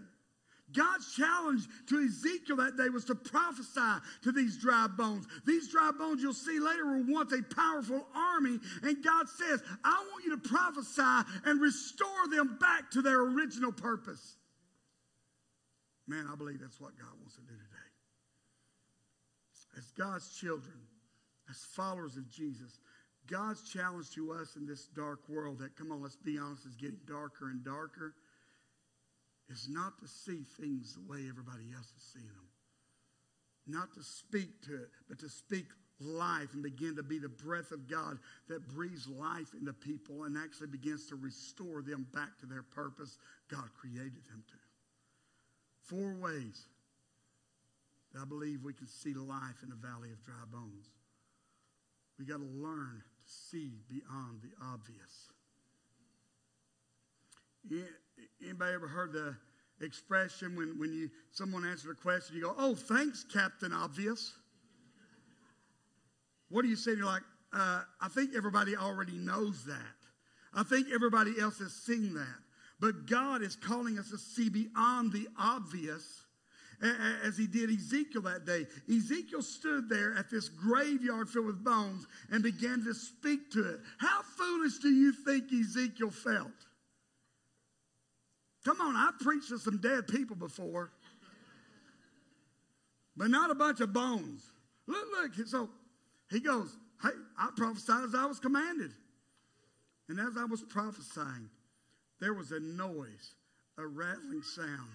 God's 0.76 1.16
challenge 1.16 1.68
to 1.88 2.00
Ezekiel 2.00 2.58
that 2.58 2.78
day 2.78 2.90
was 2.90 3.06
to 3.06 3.16
prophesy 3.16 4.06
to 4.24 4.32
these 4.32 4.58
dry 4.58 4.88
bones. 4.88 5.26
These 5.46 5.70
dry 5.70 5.92
bones, 5.98 6.22
you'll 6.22 6.34
see 6.34 6.60
later, 6.60 6.86
were 6.86 7.04
once 7.08 7.34
a 7.34 7.42
powerful 7.42 8.06
army. 8.16 8.60
And 8.84 9.04
God 9.04 9.28
says, 9.30 9.64
I 9.84 10.06
want 10.12 10.26
you 10.26 10.38
to 10.38 10.50
prophesy 10.50 11.30
and 11.46 11.60
restore 11.60 12.28
them 12.30 12.58
back 12.60 12.92
to 12.92 13.02
their 13.02 13.20
original 13.20 13.72
purpose. 13.72 14.36
Man, 16.08 16.28
I 16.32 16.36
believe 16.36 16.60
that's 16.60 16.80
what 16.80 16.98
God 16.98 17.18
wants 17.20 17.36
to 17.36 17.42
do 17.42 17.54
today. 17.54 17.66
As 19.78 19.86
God's 19.92 20.38
children, 20.38 20.76
as 21.50 21.58
followers 21.76 22.16
of 22.16 22.30
Jesus, 22.30 22.80
God's 23.30 23.62
challenge 23.63 24.12
to 24.12 24.32
us 24.34 24.56
in 24.56 24.65
this 24.65 24.86
dark 24.88 25.20
world 25.30 25.60
that, 25.60 25.76
come 25.76 25.92
on, 25.92 26.02
let's 26.02 26.15
be 26.15 26.38
honest, 26.38 26.65
is 26.65 26.76
getting 26.76 27.00
darker 27.08 27.50
and 27.50 27.63
darker, 27.63 28.13
is 29.50 29.68
not 29.70 30.00
to 30.00 30.08
see 30.08 30.44
things 30.60 30.96
the 30.96 31.12
way 31.12 31.28
everybody 31.30 31.65
else 31.76 31.88
is 31.96 32.04
seeing 32.13 32.26
them. 32.26 32.48
Not 33.68 33.94
to 33.94 34.04
speak 34.04 34.62
to 34.63 34.76
it, 34.76 34.89
but 35.08 35.20
to 35.20 35.30
speak 35.30 35.65
life 36.00 36.54
and 36.54 36.63
begin 36.63 36.96
to 36.96 37.04
be 37.04 37.20
the 37.20 37.30
breath 37.30 37.72
of 37.72 37.89
God 37.89 38.18
that 38.48 38.68
breathes 38.68 39.08
life 39.08 39.54
into 39.60 39.74
people 39.74 40.24
and 40.24 40.38
actually 40.38 40.68
begins 40.68 41.08
to 41.08 41.15
restore 41.15 41.82
them 41.82 42.08
back 42.13 42.38
to 42.39 42.46
their 42.46 42.63
purpose 42.63 43.18
God 43.50 43.70
created 43.80 44.26
them 44.30 44.44
to. 44.48 44.56
Four 45.84 46.15
ways 46.15 46.65
that 48.13 48.22
I 48.22 48.26
believe 48.26 48.63
we 48.63 48.74
can 48.74 48.88
see 48.88 49.13
life 49.13 49.62
in 49.62 49.70
the 49.70 49.76
valley 49.76 50.12
of 50.12 50.24
dry 50.24 50.46
bones. 50.52 50.88
We 52.18 52.26
got 52.26 52.38
to 52.38 52.46
learn 52.46 53.04
see 53.30 53.74
beyond 53.88 54.42
the 54.42 54.50
obvious. 54.62 55.32
Anybody 58.44 58.74
ever 58.74 58.88
heard 58.88 59.13
the 59.13 59.36
expression 59.82 60.56
when, 60.56 60.80
when 60.80 60.94
you 60.94 61.10
someone 61.32 61.65
answered 61.65 61.92
a 61.92 62.02
question, 62.02 62.36
you 62.36 62.42
go, 62.44 62.56
Oh, 62.58 62.76
thanks, 62.76 63.26
Captain 63.32 63.72
Obvious. 63.72 64.34
What 66.50 66.63
do 66.63 66.68
you 66.68 66.76
say? 66.76 66.94
You're 66.94 67.06
like, 67.06 67.22
uh, 67.54 67.84
I 68.02 68.08
think 68.08 68.32
everybody 68.36 68.76
already 68.76 69.18
knows 69.18 69.65
that. 69.65 69.78
I 70.54 70.63
think 70.63 70.88
everybody 70.92 71.39
else 71.39 71.60
has 71.60 71.74
seen 71.74 72.15
that. 72.15 72.39
But 72.80 73.06
God 73.06 73.42
is 73.42 73.56
calling 73.56 74.00
us 74.00 74.10
to 74.10 74.18
see 74.18 74.50
beyond 74.50 75.12
the 75.12 75.28
obvious 75.38 76.24
as 77.26 77.38
he 77.38 77.48
did 77.48 77.70
Ezekiel 77.70 78.22
that 78.24 78.46
day. 78.46 78.65
Ezekiel 78.89 79.42
stood 79.42 79.89
there 79.89 80.15
at 80.18 80.30
this 80.30 80.50
graveyard 80.50 81.30
filled 81.30 81.48
with 81.48 81.63
bones 81.63 82.08
and 82.32 82.42
began 82.42 82.84
to 82.86 82.94
speak 82.94 83.52
to 83.52 83.74
it. 83.74 83.80
How 83.98 84.22
foolish 84.38 84.78
do 84.78 84.89
you 84.89 85.12
think 85.12 85.52
Ezekiel 85.52 86.12
felt? 86.12 86.48
Come 88.65 88.82
on, 88.82 88.96
I've 88.96 89.20
preached 89.20 89.50
to 89.50 89.58
some 89.58 89.78
dead 89.78 90.08
people 90.08 90.36
before, 90.36 90.92
but 93.15 93.30
not 93.30 93.52
a 93.52 93.56
bunch 93.56 93.80
of 93.80 93.94
bones. 93.94 94.42
Look, 94.88 95.06
look. 95.12 95.48
So 95.48 95.70
he 96.30 96.39
goes, 96.39 96.76
Hey, 97.02 97.10
I 97.38 97.50
prophesied 97.56 98.04
as 98.04 98.15
I 98.15 98.26
was 98.26 98.39
commanded. 98.39 98.92
And 100.10 100.20
as 100.20 100.36
I 100.38 100.46
was 100.46 100.62
prophesying, 100.63 101.50
there 102.20 102.34
was 102.34 102.52
a 102.52 102.60
noise, 102.60 103.36
a 103.78 103.86
rattling 103.86 104.42
sound. 104.44 104.89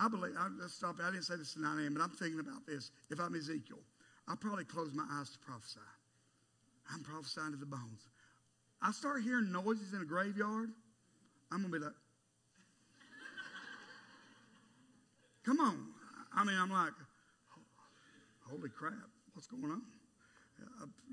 I 0.00 0.08
believe, 0.08 0.34
I, 0.38 0.48
let's 0.60 0.74
stop. 0.74 0.96
I 1.02 1.10
didn't 1.10 1.24
say 1.24 1.36
this 1.36 1.56
at 1.56 1.62
9 1.62 1.78
a.m., 1.80 1.94
but 1.94 2.02
I'm 2.02 2.10
thinking 2.10 2.40
about 2.40 2.66
this. 2.66 2.90
If 3.10 3.20
I'm 3.20 3.34
Ezekiel, 3.34 3.80
I'll 4.28 4.36
probably 4.36 4.64
close 4.64 4.92
my 4.94 5.04
eyes 5.10 5.30
to 5.30 5.38
prophesy. 5.38 5.80
I'm 6.92 7.02
prophesying 7.02 7.52
to 7.52 7.56
the 7.56 7.66
bones. 7.66 8.08
I 8.80 8.92
start 8.92 9.22
hearing 9.22 9.50
noises 9.50 9.92
in 9.92 10.00
a 10.00 10.04
graveyard, 10.04 10.70
I'm 11.50 11.62
going 11.62 11.72
to 11.72 11.78
be 11.78 11.84
like, 11.84 11.94
come 15.44 15.60
on. 15.60 15.88
I 16.34 16.44
mean, 16.44 16.56
I'm 16.56 16.70
like, 16.70 16.92
holy 18.48 18.68
crap, 18.68 18.92
what's 19.34 19.48
going 19.48 19.64
on? 19.64 19.82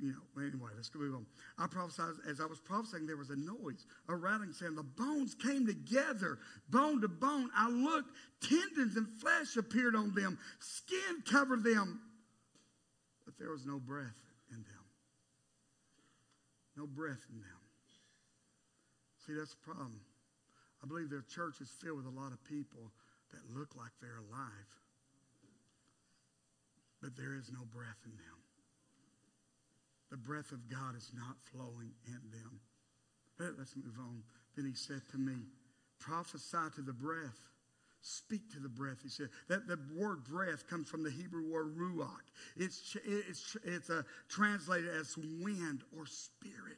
You 0.01 0.11
know, 0.11 0.41
anyway, 0.41 0.71
let's 0.75 0.91
move 0.93 1.15
on. 1.15 1.25
I 1.57 1.67
prophesied, 1.67 2.15
as 2.29 2.41
I 2.41 2.45
was 2.45 2.59
prophesying, 2.59 3.07
there 3.07 3.17
was 3.17 3.29
a 3.29 3.35
noise, 3.35 3.85
a 4.09 4.15
rattling 4.15 4.53
sound. 4.53 4.77
The 4.77 4.83
bones 4.83 5.35
came 5.35 5.65
together, 5.65 6.39
bone 6.69 7.01
to 7.01 7.07
bone. 7.07 7.49
I 7.55 7.69
looked, 7.69 8.09
tendons 8.41 8.95
and 8.97 9.07
flesh 9.19 9.55
appeared 9.57 9.95
on 9.95 10.13
them, 10.13 10.37
skin 10.59 11.23
covered 11.29 11.63
them, 11.63 12.01
but 13.25 13.37
there 13.37 13.49
was 13.49 13.65
no 13.65 13.79
breath 13.79 14.19
in 14.51 14.57
them. 14.57 14.85
No 16.77 16.85
breath 16.85 17.23
in 17.31 17.39
them. 17.39 17.49
See, 19.25 19.33
that's 19.33 19.55
the 19.55 19.63
problem. 19.63 20.01
I 20.83 20.87
believe 20.87 21.09
their 21.09 21.25
church 21.33 21.61
is 21.61 21.69
filled 21.81 21.97
with 21.97 22.05
a 22.05 22.19
lot 22.19 22.31
of 22.31 22.43
people 22.43 22.91
that 23.31 23.57
look 23.57 23.75
like 23.75 23.91
they're 24.01 24.21
alive, 24.29 24.69
but 27.01 27.15
there 27.17 27.33
is 27.33 27.49
no 27.51 27.65
breath 27.73 27.97
in 28.05 28.11
them 28.11 28.44
the 30.15 30.21
breath 30.29 30.53
of 30.53 30.69
God 30.69 30.95
is 30.95 31.11
not 31.13 31.35
flowing 31.51 31.91
in 32.07 32.21
them. 32.31 32.59
But 33.37 33.57
let's 33.57 33.75
move 33.75 33.97
on. 33.99 34.23
Then 34.55 34.65
he 34.65 34.73
said 34.73 35.01
to 35.11 35.17
me, 35.17 35.33
prophesy 35.99 36.57
to 36.75 36.81
the 36.81 36.93
breath. 36.93 37.37
Speak 37.99 38.49
to 38.53 38.59
the 38.59 38.69
breath. 38.69 38.99
He 39.03 39.09
said 39.09 39.27
that 39.49 39.67
the 39.67 39.77
word 39.93 40.23
breath 40.23 40.69
comes 40.69 40.87
from 40.87 41.03
the 41.03 41.09
Hebrew 41.09 41.51
word 41.51 41.75
ruach. 41.75 42.07
It's, 42.55 42.95
it's, 43.03 43.57
it's 43.65 43.89
a, 43.89 44.05
translated 44.29 44.89
as 44.89 45.17
wind 45.17 45.81
or 45.97 46.05
spirit. 46.05 46.77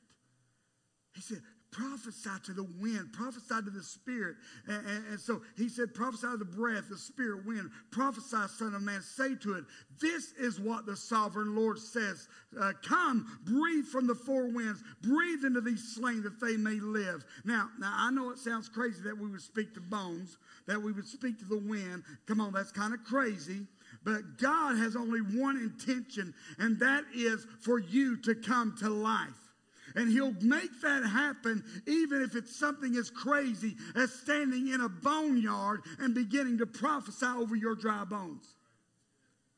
He 1.13 1.21
said, 1.21 1.41
prophesy 1.77 2.29
to 2.45 2.53
the 2.53 2.67
wind, 2.79 3.13
prophesy 3.13 3.63
to 3.63 3.69
the 3.69 3.83
spirit. 3.83 4.35
And, 4.67 4.85
and, 4.85 5.05
and, 5.07 5.19
so 5.19 5.41
he 5.55 5.69
said, 5.69 5.93
prophesy 5.93 6.27
to 6.27 6.37
the 6.37 6.45
breath, 6.45 6.89
the 6.89 6.97
spirit, 6.97 7.45
wind, 7.45 7.69
prophesy, 7.91 8.37
son 8.57 8.73
of 8.73 8.81
man, 8.81 9.01
say 9.01 9.35
to 9.35 9.53
it, 9.53 9.65
this 10.01 10.33
is 10.39 10.59
what 10.59 10.85
the 10.85 10.95
sovereign 10.95 11.55
Lord 11.55 11.77
says. 11.77 12.27
Uh, 12.59 12.71
come, 12.83 13.39
breathe 13.45 13.85
from 13.85 14.07
the 14.07 14.15
four 14.15 14.47
winds, 14.47 14.83
breathe 15.01 15.45
into 15.45 15.61
these 15.61 15.95
slain 15.95 16.23
that 16.23 16.39
they 16.39 16.57
may 16.57 16.79
live. 16.79 17.23
Now, 17.45 17.69
now 17.79 17.93
I 17.95 18.09
know 18.11 18.31
it 18.31 18.39
sounds 18.39 18.69
crazy 18.69 19.01
that 19.03 19.17
we 19.17 19.29
would 19.29 19.41
speak 19.41 19.73
to 19.75 19.81
bones, 19.81 20.37
that 20.67 20.81
we 20.81 20.91
would 20.91 21.07
speak 21.07 21.37
to 21.39 21.45
the 21.45 21.59
wind. 21.59 22.03
Come 22.25 22.41
on, 22.41 22.53
that's 22.53 22.71
kind 22.71 22.93
of 22.93 23.03
crazy. 23.03 23.61
But 24.03 24.37
God 24.39 24.77
has 24.77 24.95
only 24.95 25.19
one 25.19 25.57
intention, 25.57 26.33
and 26.57 26.79
that 26.79 27.03
is 27.13 27.45
for 27.61 27.79
you 27.79 28.17
to 28.17 28.35
come 28.35 28.75
to 28.79 28.89
life. 28.89 29.46
And 29.95 30.11
he'll 30.11 30.35
make 30.41 30.81
that 30.81 31.03
happen 31.05 31.63
even 31.85 32.21
if 32.21 32.35
it's 32.35 32.55
something 32.55 32.95
as 32.95 33.09
crazy 33.09 33.75
as 33.95 34.11
standing 34.13 34.67
in 34.67 34.81
a 34.81 34.89
boneyard 34.89 35.81
and 35.99 36.13
beginning 36.13 36.57
to 36.59 36.65
prophesy 36.65 37.25
over 37.25 37.55
your 37.55 37.75
dry 37.75 38.03
bones. 38.03 38.55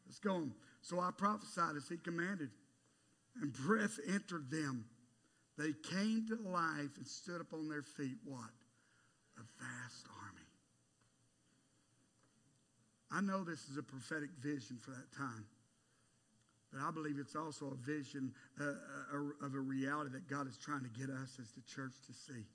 Let's 0.06 0.20
go 0.20 0.36
on. 0.36 0.54
So 0.82 1.00
I 1.00 1.12
prophesied 1.15 1.76
as 1.76 1.88
he 1.88 1.98
commanded, 1.98 2.50
and 3.42 3.54
breath 3.54 4.00
entered 4.08 4.50
them. 4.50 4.86
They 5.58 5.74
came 5.92 6.26
to 6.30 6.50
life 6.50 6.96
and 6.98 7.06
stood 7.06 7.42
up 7.42 7.54
on 7.54 7.68
their 7.68 7.84
feet. 7.84 8.18
What? 8.24 8.50
A 9.38 9.42
vast 9.62 10.06
army. 10.26 10.42
I 13.12 13.22
know 13.22 13.44
this 13.44 13.68
is 13.70 13.78
a 13.78 13.84
prophetic 13.84 14.30
vision 14.39 14.78
for 14.82 14.92
that 14.92 15.12
time. 15.15 15.46
But 16.71 16.82
I 16.82 16.91
believe 16.91 17.17
it's 17.17 17.36
also 17.36 17.73
a 17.73 17.75
vision 17.75 18.32
uh, 18.60 18.63
uh, 18.63 19.45
of 19.45 19.55
a 19.55 19.60
reality 19.60 20.12
that 20.12 20.29
God 20.29 20.47
is 20.47 20.58
trying 20.58 20.84
to 20.84 20.89
get 20.89 21.10
us 21.10 21.38
as 21.41 21.51
the 21.51 21.62
church 21.62 21.93
to 22.08 22.13
see. 22.13 22.45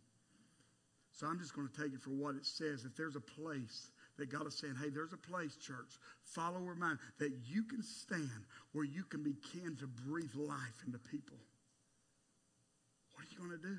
So 1.10 1.26
I'm 1.26 1.38
just 1.38 1.54
going 1.54 1.68
to 1.68 1.82
take 1.82 1.94
it 1.94 2.02
for 2.02 2.10
what 2.10 2.34
it 2.34 2.46
says. 2.46 2.84
If 2.84 2.96
there's 2.96 3.16
a 3.16 3.20
place 3.20 3.90
that 4.18 4.30
God 4.30 4.46
is 4.46 4.58
saying, 4.58 4.74
hey, 4.80 4.90
there's 4.90 5.12
a 5.12 5.16
place, 5.16 5.56
church, 5.56 5.98
follower 6.22 6.74
mine, 6.74 6.98
that 7.18 7.32
you 7.46 7.64
can 7.64 7.82
stand 7.82 8.46
where 8.72 8.84
you 8.84 9.04
can 9.04 9.22
begin 9.22 9.76
to 9.80 9.86
breathe 9.86 10.34
life 10.34 10.82
into 10.86 10.98
people. 10.98 11.36
What 13.14 13.24
are 13.24 13.30
you 13.30 13.48
going 13.48 13.60
to 13.60 13.68
do? 13.68 13.78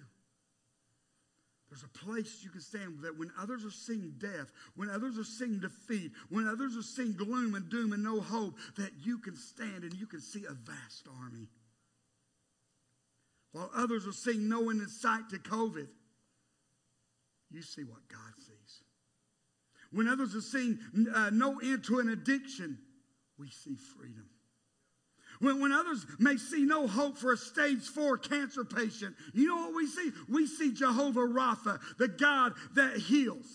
There's 1.76 1.84
a 1.84 2.06
place 2.06 2.40
you 2.42 2.50
can 2.50 2.62
stand 2.62 3.02
that 3.02 3.18
when 3.18 3.32
others 3.38 3.66
are 3.66 3.72
seeing 3.72 4.14
death, 4.18 4.50
when 4.78 4.90
others 4.90 5.18
are 5.18 5.26
seeing 5.26 5.60
defeat, 5.60 6.14
when 6.30 6.48
others 6.48 6.78
are 6.78 6.82
seeing 6.82 7.12
gloom 7.12 7.54
and 7.54 7.70
doom 7.70 7.92
and 7.92 8.02
no 8.02 8.22
hope, 8.22 8.56
that 8.78 8.92
you 9.04 9.18
can 9.18 9.36
stand 9.36 9.84
and 9.84 9.94
you 9.94 10.08
can 10.08 10.22
see 10.22 10.46
a 10.46 10.54
vast 10.54 11.06
army. 11.22 11.50
While 13.52 13.70
others 13.76 14.08
are 14.08 14.14
seeing 14.14 14.48
no 14.48 14.70
end 14.70 14.82
in 14.82 14.88
sight 14.88 15.30
to 15.32 15.38
COVID, 15.38 15.88
you 17.52 17.62
see 17.62 17.84
what 17.84 18.08
God 18.08 18.34
sees. 18.38 18.82
When 19.92 20.08
others 20.08 20.34
are 20.34 20.42
seeing 20.42 20.80
uh, 21.14 21.30
no 21.34 21.60
end 21.60 21.84
to 21.86 22.00
an 22.00 22.08
addiction, 22.08 22.78
we 23.38 23.50
see 23.50 23.76
freedom. 23.76 24.30
When, 25.40 25.60
when 25.60 25.72
others 25.72 26.06
may 26.20 26.38
see 26.38 26.66
no 26.66 26.88
hope 26.88 27.18
for 27.18 27.34
a 27.34 27.38
stage 27.38 27.84
four 27.84 28.18
cancer 28.18 28.64
patient, 28.64 29.16
you 29.34 29.48
know 29.48 29.58
what 29.58 29.76
we 29.76 29.88
see? 29.88 30.12
We 30.30 30.48
see 30.48 30.72
Jehovah 30.72 31.22
Rapha, 31.28 31.80
the 31.98 32.08
God 32.08 32.54
that 32.76 32.98
heals. 32.98 33.46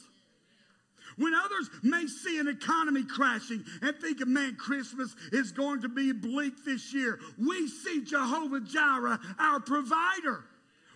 When 1.16 1.34
others 1.34 1.68
may 1.82 2.06
see 2.06 2.38
an 2.38 2.48
economy 2.48 3.04
crashing 3.04 3.64
and 3.82 3.96
think, 3.96 4.26
man, 4.26 4.56
Christmas 4.56 5.14
is 5.32 5.52
going 5.52 5.82
to 5.82 5.88
be 5.88 6.12
bleak 6.12 6.64
this 6.64 6.94
year, 6.94 7.18
we 7.36 7.68
see 7.68 8.02
Jehovah 8.02 8.60
Jireh, 8.60 9.18
our 9.38 9.60
provider. 9.60 10.44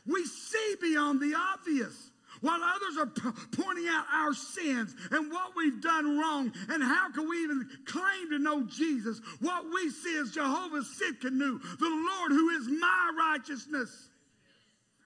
We 0.07 0.25
see 0.25 0.77
beyond 0.81 1.21
the 1.21 1.35
obvious. 1.35 2.11
While 2.45 2.61
others 2.63 2.99
are 2.99 3.07
p- 3.07 3.63
pointing 3.63 3.87
out 3.89 4.05
our 4.13 4.35
sins 4.35 4.95
and 5.11 5.33
what 5.33 5.57
we've 5.57 5.81
done 5.81 6.19
wrong 6.19 6.53
and 6.69 6.83
how 6.83 7.11
can 7.11 7.27
we 7.27 7.39
even 7.39 7.67
claim 7.87 8.29
to 8.33 8.39
know 8.39 8.65
Jesus, 8.65 9.19
what 9.41 9.65
we 9.73 9.89
see 9.89 10.11
is 10.11 10.33
Jehovah 10.33 10.83
Tsidkenu, 10.83 11.79
the 11.79 11.89
Lord 11.89 12.33
who 12.33 12.51
is 12.51 12.69
my 12.69 13.13
righteousness. 13.17 14.11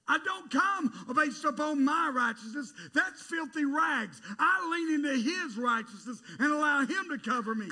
I 0.09 0.18
don't 0.24 0.51
come 0.51 1.14
based 1.14 1.44
upon 1.44 1.85
my 1.85 2.11
righteousness. 2.12 2.72
That's 2.92 3.22
filthy 3.22 3.64
rags. 3.64 4.20
I 4.37 4.68
lean 4.72 4.94
into 4.96 5.14
his 5.14 5.57
righteousness 5.57 6.20
and 6.40 6.51
allow 6.51 6.81
him 6.81 7.09
to 7.11 7.18
cover 7.18 7.55
me. 7.55 7.68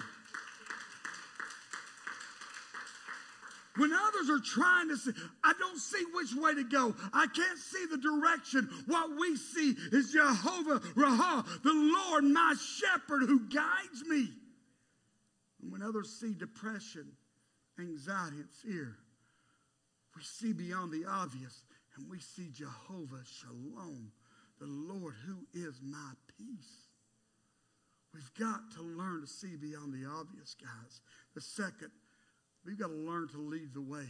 When 3.76 3.92
others 3.92 4.30
are 4.30 4.40
trying 4.40 4.88
to 4.88 4.96
see, 4.96 5.10
I 5.44 5.52
don't 5.58 5.78
see 5.78 6.02
which 6.14 6.34
way 6.34 6.54
to 6.54 6.64
go. 6.64 6.94
I 7.12 7.26
can't 7.26 7.58
see 7.58 7.86
the 7.90 7.98
direction. 7.98 8.68
What 8.86 9.18
we 9.18 9.36
see 9.36 9.74
is 9.92 10.12
Jehovah 10.12 10.80
Raha, 10.94 11.62
the 11.62 11.72
Lord, 11.72 12.24
my 12.24 12.54
shepherd 12.78 13.22
who 13.22 13.40
guides 13.48 14.04
me. 14.08 14.28
And 15.62 15.72
when 15.72 15.82
others 15.82 16.10
see 16.20 16.34
depression, 16.34 17.06
anxiety, 17.78 18.36
and 18.36 18.50
fear, 18.50 18.96
we 20.14 20.22
see 20.22 20.52
beyond 20.52 20.92
the 20.92 21.04
obvious 21.08 21.62
and 21.96 22.10
we 22.10 22.20
see 22.20 22.48
Jehovah 22.52 23.22
Shalom, 23.24 24.12
the 24.58 24.66
Lord 24.66 25.14
who 25.26 25.46
is 25.52 25.80
my 25.82 26.12
peace. 26.38 26.88
We've 28.14 28.34
got 28.38 28.70
to 28.76 28.82
learn 28.82 29.20
to 29.20 29.26
see 29.26 29.56
beyond 29.56 29.92
the 29.92 30.08
obvious, 30.08 30.54
guys. 30.54 31.00
The 31.34 31.40
second 31.40 31.90
We've 32.66 32.78
got 32.78 32.88
to 32.88 32.94
learn 32.94 33.28
to 33.28 33.38
lead 33.38 33.72
the 33.74 33.80
way. 33.80 34.06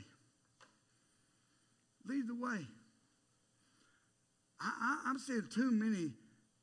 Lead 2.07 2.27
the 2.27 2.35
way. 2.35 2.67
I, 4.59 5.03
am 5.07 5.19
seeing 5.19 5.47
too 5.53 5.71
many 5.71 6.13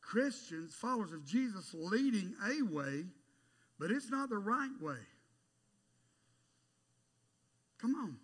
Christians, 0.01 0.73
followers 0.73 1.11
of 1.11 1.25
Jesus, 1.25 1.73
leading 1.73 2.33
a 2.49 2.63
way, 2.63 3.05
but 3.79 3.91
it's 3.91 4.09
not 4.09 4.29
the 4.29 4.37
right 4.37 4.71
way. 4.81 4.97
Come 7.79 7.95
on. 7.95 8.17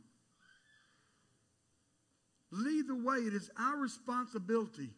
Lead 2.52 2.88
the 2.88 2.96
way. 2.96 3.18
It 3.18 3.34
is 3.34 3.52
our 3.60 3.78
responsibility. 3.78 4.90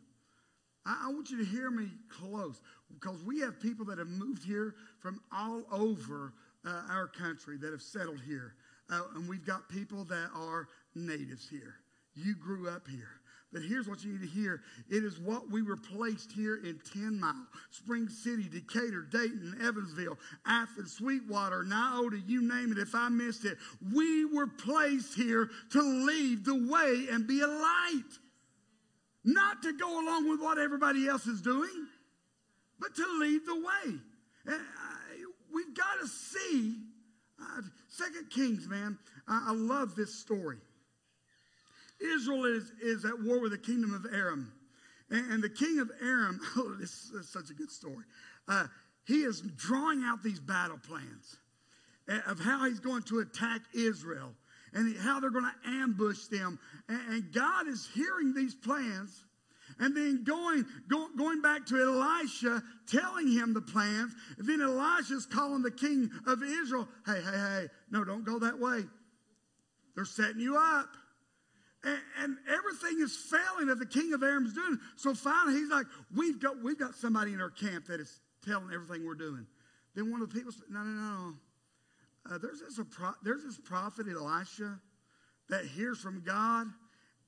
I, 0.86 1.08
I 1.08 1.12
want 1.12 1.30
you 1.30 1.38
to 1.40 1.46
hear 1.46 1.70
me 1.70 1.90
close 2.10 2.62
because 2.94 3.22
we 3.24 3.40
have 3.42 3.60
people 3.60 3.86
that 3.86 3.98
have 3.98 4.08
moved 4.08 4.44
here 4.46 4.76
from 5.00 5.20
all 5.36 5.64
over 5.72 6.34
uh, 6.66 6.82
our 6.90 7.08
country 7.08 7.58
that 7.58 7.72
have 7.72 7.82
settled 7.82 8.22
here. 8.26 8.54
Uh, 8.91 9.01
and 9.15 9.27
we've 9.27 9.45
got 9.45 9.69
people 9.69 10.04
that 10.06 10.30
are 10.36 10.67
natives 10.95 11.47
here. 11.49 11.75
You 12.13 12.36
grew 12.36 12.69
up 12.69 12.88
here. 12.88 13.21
But 13.54 13.63
here's 13.63 13.88
what 13.88 14.04
you 14.04 14.13
need 14.13 14.21
to 14.21 14.27
hear. 14.27 14.62
It 14.89 15.04
is 15.04 15.19
what 15.19 15.51
we 15.51 15.62
were 15.62 15.75
placed 15.75 16.32
here 16.32 16.56
in 16.56 16.80
10 16.93 17.19
Mile, 17.19 17.47
Spring 17.69 18.08
City, 18.08 18.47
Decatur, 18.49 19.01
Dayton, 19.12 19.58
Evansville, 19.62 20.17
Athens, 20.45 20.93
Sweetwater, 20.93 21.65
Niota, 21.65 22.21
you 22.25 22.41
name 22.41 22.71
it. 22.71 22.77
If 22.77 22.95
I 22.95 23.10
missed 23.10 23.43
it, 23.43 23.58
we 23.93 24.23
were 24.23 24.47
placed 24.47 25.15
here 25.15 25.49
to 25.71 25.82
lead 25.82 26.45
the 26.45 26.56
way 26.56 27.08
and 27.12 27.27
be 27.27 27.41
a 27.41 27.47
light. 27.47 28.04
Not 29.25 29.62
to 29.63 29.73
go 29.73 30.01
along 30.01 30.30
with 30.30 30.39
what 30.39 30.58
everybody 30.58 31.08
else 31.08 31.27
is 31.27 31.41
doing, 31.41 31.88
but 32.80 32.95
to 32.95 33.06
lead 33.19 33.41
the 33.45 33.56
way. 33.56 33.99
Uh, 34.47 34.58
we've 35.54 35.75
got 35.75 35.99
to 36.01 36.08
see 36.08 36.77
uh, 37.39 37.62
Second 38.02 38.30
Kings, 38.32 38.68
man, 38.68 38.98
I, 39.28 39.50
I, 39.50 39.54
love 39.54 39.96
this 39.96 40.16
story. 40.16 40.58
Israel 42.00 42.46
is, 42.46 42.72
is 42.82 43.06
at 43.06 43.22
war 43.22 43.40
with 43.40 43.52
the 43.52 43.60
kingdom 43.60 43.94
of 43.94 44.12
Aram. 44.12 44.52
And, 45.12 45.34
and 45.34 45.44
the 45.44 45.50
king 45.50 45.80
of 45.80 45.92
Aram, 46.02 46.40
oh, 46.58 46.76
this 46.80 47.12
is 47.12 47.30
such 47.30 47.52
a 47.52 47.54
good 47.54 47.70
story. 47.70 48.06
Uh, 48.48 48.66
he 49.06 49.22
is 49.22 49.42
drawing 49.56 50.04
out 50.04 50.24
these 50.24 50.40
battle 50.40 50.80
plans 50.80 51.38
uh, 52.10 52.20
of 52.26 52.40
how 52.40 52.66
he's 52.66 52.80
going 52.80 53.04
to 53.04 53.20
attack 53.20 53.62
Israel 53.76 54.34
and 54.74 54.98
how 54.98 55.20
they're 55.20 55.30
going 55.30 55.46
to 55.46 55.70
ambush 55.70 56.26
them. 56.26 56.58
And, 56.90 57.02
and 57.10 57.32
God 57.32 57.68
is 57.68 57.88
hearing 57.94 58.34
these 58.34 58.56
plans 58.56 59.26
and 59.82 59.98
then 59.98 60.24
going, 60.24 60.63
go, 60.88 61.08
going 61.17 61.41
back 61.41 61.65
to 61.65 61.76
Elisha, 61.76 62.62
telling 62.88 63.28
him 63.32 63.54
the 63.54 63.62
plans. 63.62 64.13
And 64.38 64.48
then 64.48 64.62
Elisha's 64.62 65.26
calling 65.26 65.63
the 65.63 65.72
king 65.72 66.10
of 66.28 66.44
Israel, 66.44 66.88
hey, 67.08 67.20
hey, 67.20 67.32
hey, 67.32 67.67
no, 67.89 68.06
don't 68.06 68.24
go 68.24 68.38
that 68.39 68.60
way. 68.60 68.84
They're 69.96 70.06
setting 70.06 70.39
you 70.39 70.56
up. 70.56 70.88
And, 71.84 71.98
and, 72.22 72.38
everything 72.48 73.04
is 73.04 73.17
failing 73.17 73.70
that 73.70 73.80
the 73.80 73.88
king 73.88 74.13
of 74.13 74.22
Aram's 74.22 74.54
doing. 74.54 74.78
So 74.98 75.15
finally, 75.15 75.58
he's 75.58 75.72
like, 75.72 75.88
we've 76.15 76.39
got, 76.39 76.62
we've 76.62 76.78
got 76.78 76.94
somebody 76.94 77.34
in 77.34 77.41
our 77.41 77.50
camp 77.50 77.88
that 77.88 78.00
is 78.00 78.20
telling 78.46 78.72
everything 78.72 79.04
we're 79.04 79.15
doing. 79.15 79.48
Then 79.96 80.12
one 80.12 80.22
of 80.22 80.30
the 80.30 80.36
people 80.36 80.52
said, 80.52 80.65
no, 80.70 80.84
no, 80.84 80.91
no. 80.91 81.34
Uh, 82.30 82.38
there's, 82.38 82.60
this 82.60 82.80
pro- 82.91 83.15
there's 83.24 83.44
this 83.44 83.58
prophet 83.58 84.06
Elisha 84.08 84.80
that 85.50 85.65
hears 85.65 86.00
from 86.00 86.22
God 86.24 86.67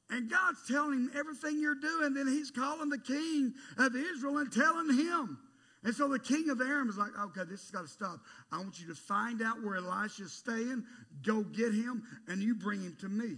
and 0.09 0.29
God's 0.29 0.59
telling 0.67 0.93
him 0.93 1.11
everything 1.17 1.59
you're 1.59 1.75
doing. 1.75 2.13
Then 2.13 2.27
he's 2.27 2.51
calling 2.51 2.89
the 2.89 2.99
king 2.99 3.53
of 3.77 3.95
Israel 3.95 4.37
and 4.37 4.51
telling 4.51 4.93
him. 4.93 5.39
And 5.83 5.93
so 5.93 6.07
the 6.07 6.19
king 6.19 6.49
of 6.49 6.61
Aram 6.61 6.89
is 6.89 6.97
like, 6.97 7.11
okay, 7.19 7.41
this 7.49 7.61
has 7.61 7.71
got 7.71 7.81
to 7.81 7.87
stop. 7.87 8.19
I 8.51 8.57
want 8.57 8.79
you 8.79 8.87
to 8.87 8.95
find 8.95 9.41
out 9.41 9.61
where 9.61 9.75
Elisha's 9.75 10.31
staying, 10.31 10.85
go 11.25 11.43
get 11.43 11.73
him, 11.73 12.03
and 12.27 12.41
you 12.41 12.55
bring 12.55 12.81
him 12.81 12.95
to 13.01 13.09
me. 13.09 13.35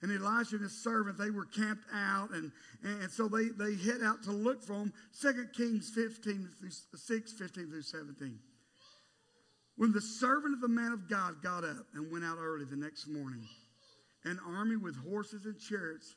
And 0.00 0.12
Elisha 0.12 0.54
and 0.54 0.62
his 0.62 0.84
servant, 0.84 1.18
they 1.18 1.30
were 1.30 1.46
camped 1.46 1.84
out, 1.92 2.30
and, 2.30 2.52
and 2.84 3.10
so 3.10 3.26
they, 3.26 3.48
they 3.48 3.74
head 3.74 4.00
out 4.04 4.22
to 4.24 4.30
look 4.30 4.62
for 4.62 4.74
him. 4.74 4.92
2 5.20 5.46
Kings 5.56 5.90
15 5.92 6.48
through 6.60 6.70
6, 6.94 7.32
15 7.32 7.70
through 7.70 7.82
17. 7.82 8.38
When 9.76 9.92
the 9.92 10.00
servant 10.00 10.54
of 10.54 10.60
the 10.60 10.68
man 10.68 10.92
of 10.92 11.08
God 11.08 11.42
got 11.42 11.64
up 11.64 11.86
and 11.94 12.12
went 12.12 12.24
out 12.24 12.38
early 12.40 12.64
the 12.64 12.76
next 12.76 13.08
morning, 13.08 13.44
an 14.28 14.38
army 14.46 14.76
with 14.76 14.96
horses 14.96 15.44
and 15.46 15.58
chariots, 15.58 16.16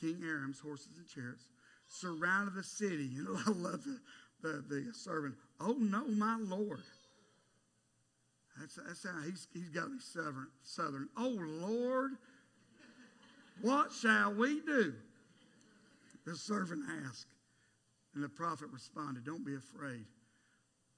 King 0.00 0.22
Aram's 0.24 0.60
horses 0.60 0.96
and 0.96 1.06
chariots, 1.08 1.44
surrounded 1.88 2.54
the 2.54 2.62
city. 2.62 3.10
And 3.16 3.28
I 3.46 3.50
love 3.50 3.84
the, 3.84 4.00
the, 4.42 4.64
the 4.68 4.92
servant. 4.94 5.34
Oh, 5.60 5.76
no, 5.78 6.06
my 6.06 6.36
Lord. 6.38 6.80
That's, 8.58 8.74
that's 8.74 9.04
how 9.04 9.22
he's, 9.24 9.48
he's 9.52 9.68
got 9.70 9.84
to 9.84 9.90
be 9.90 9.98
southern, 10.00 10.48
southern. 10.62 11.08
Oh, 11.16 11.38
Lord, 11.38 12.12
what 13.62 13.92
shall 13.92 14.34
we 14.34 14.60
do? 14.60 14.94
The 16.26 16.36
servant 16.36 16.82
asked. 17.06 17.26
And 18.14 18.24
the 18.24 18.28
prophet 18.28 18.68
responded, 18.72 19.24
Don't 19.24 19.46
be 19.46 19.54
afraid. 19.54 20.04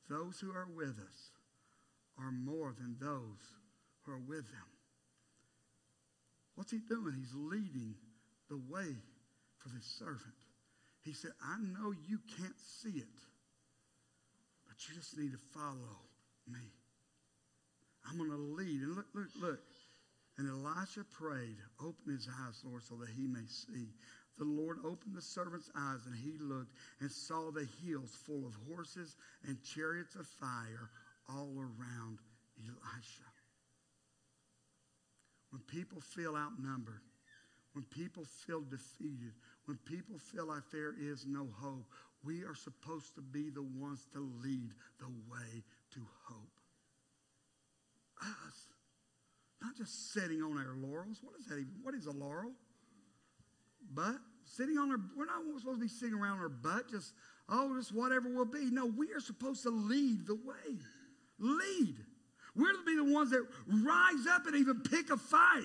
Those 0.09 0.41
who 0.41 0.51
are 0.51 0.69
with 0.75 0.99
us 0.99 1.31
are 2.19 2.33
more 2.33 2.75
than 2.79 2.97
those 3.01 3.55
who 4.03 4.13
are 4.13 4.23
with 4.27 4.51
them. 4.51 4.72
What's 6.55 6.71
he 6.71 6.81
doing? 6.89 7.15
He's 7.17 7.35
leading 7.35 7.95
the 8.49 8.61
way 8.69 8.95
for 9.59 9.69
this 9.69 9.87
servant. 9.99 10.21
He 11.03 11.13
said, 11.13 11.33
I 11.43 11.57
know 11.59 11.93
you 12.07 12.19
can't 12.39 12.59
see 12.59 12.99
it, 12.99 13.19
but 14.67 14.77
you 14.87 14.95
just 14.95 15.19
need 15.19 15.33
to 15.33 15.39
follow 15.53 15.99
me. 16.47 16.61
I'm 18.09 18.19
going 18.19 18.31
to 18.31 18.37
lead. 18.37 18.83
And 18.83 18.97
look, 18.97 19.07
look, 19.15 19.31
look. 19.41 19.61
And 20.39 20.49
Elisha 20.49 21.05
prayed, 21.13 21.57
Open 21.81 22.13
his 22.13 22.29
eyes, 22.29 22.63
Lord, 22.65 22.83
so 22.83 22.97
that 22.97 23.11
he 23.11 23.27
may 23.27 23.47
see. 23.47 23.89
The 24.39 24.45
Lord 24.45 24.79
opened 24.85 25.15
the 25.15 25.23
servant's 25.23 25.71
eyes, 25.77 26.01
and 26.07 26.15
he 26.17 26.39
looked 26.41 26.73
and 27.01 27.11
saw 27.11 27.51
the 27.51 27.69
hills 27.85 28.17
full 28.27 28.47
of 28.47 28.55
horses 28.69 29.17
and 29.47 29.63
chariots 29.63 30.15
of 30.15 30.27
fire 30.27 30.91
all 31.29 31.53
around 31.59 32.19
Elisha 32.59 33.32
when 35.53 35.61
people 35.69 36.01
feel 36.01 36.35
outnumbered, 36.35 37.03
when 37.75 37.85
people 37.85 38.25
feel 38.25 38.63
defeated, 38.63 39.33
when 39.67 39.77
people 39.85 40.19
feel 40.19 40.47
like 40.47 40.63
there 40.73 40.95
is 40.99 41.27
no 41.27 41.47
hope, 41.61 41.85
we 42.25 42.43
are 42.43 42.55
supposed 42.55 43.15
to 43.15 43.21
be 43.21 43.51
the 43.51 43.63
ones 43.63 44.07
to 44.15 44.21
lead 44.43 44.71
the 44.99 45.09
way 45.31 45.63
to 45.93 46.01
hope. 46.25 46.49
Us. 48.23 48.69
Not 49.61 49.77
just 49.77 50.13
sitting 50.13 50.43
on 50.43 50.57
our 50.57 50.75
laurels. 50.77 51.19
What 51.23 51.35
is 51.39 51.47
that 51.47 51.55
even? 51.55 51.75
What 51.83 51.95
is 51.95 52.07
a 52.07 52.13
laurel? 52.13 52.53
But 53.93 54.17
sitting 54.45 54.79
on 54.79 54.91
our, 54.91 55.01
we're 55.17 55.27
not 55.27 55.43
supposed 55.59 55.79
to 55.79 55.83
be 55.83 55.89
sitting 55.89 56.15
around 56.15 56.39
our 56.39 56.49
butt, 56.49 56.89
just, 56.91 57.13
oh, 57.49 57.77
just 57.77 57.95
whatever 57.95 58.29
will 58.29 58.45
be. 58.45 58.71
No, 58.71 58.87
we 58.87 59.13
are 59.13 59.21
supposed 59.21 59.65
to 59.65 59.71
lead 59.71 60.27
the 60.27 60.35
way. 60.35 60.79
Lead. 61.39 61.97
We're 62.55 62.73
to 62.73 62.85
be 62.85 62.97
the 62.97 63.13
ones 63.13 63.31
that 63.31 63.47
rise 63.67 64.27
up 64.31 64.47
and 64.47 64.57
even 64.57 64.81
pick 64.81 65.11
a 65.11 65.17
fight. 65.17 65.65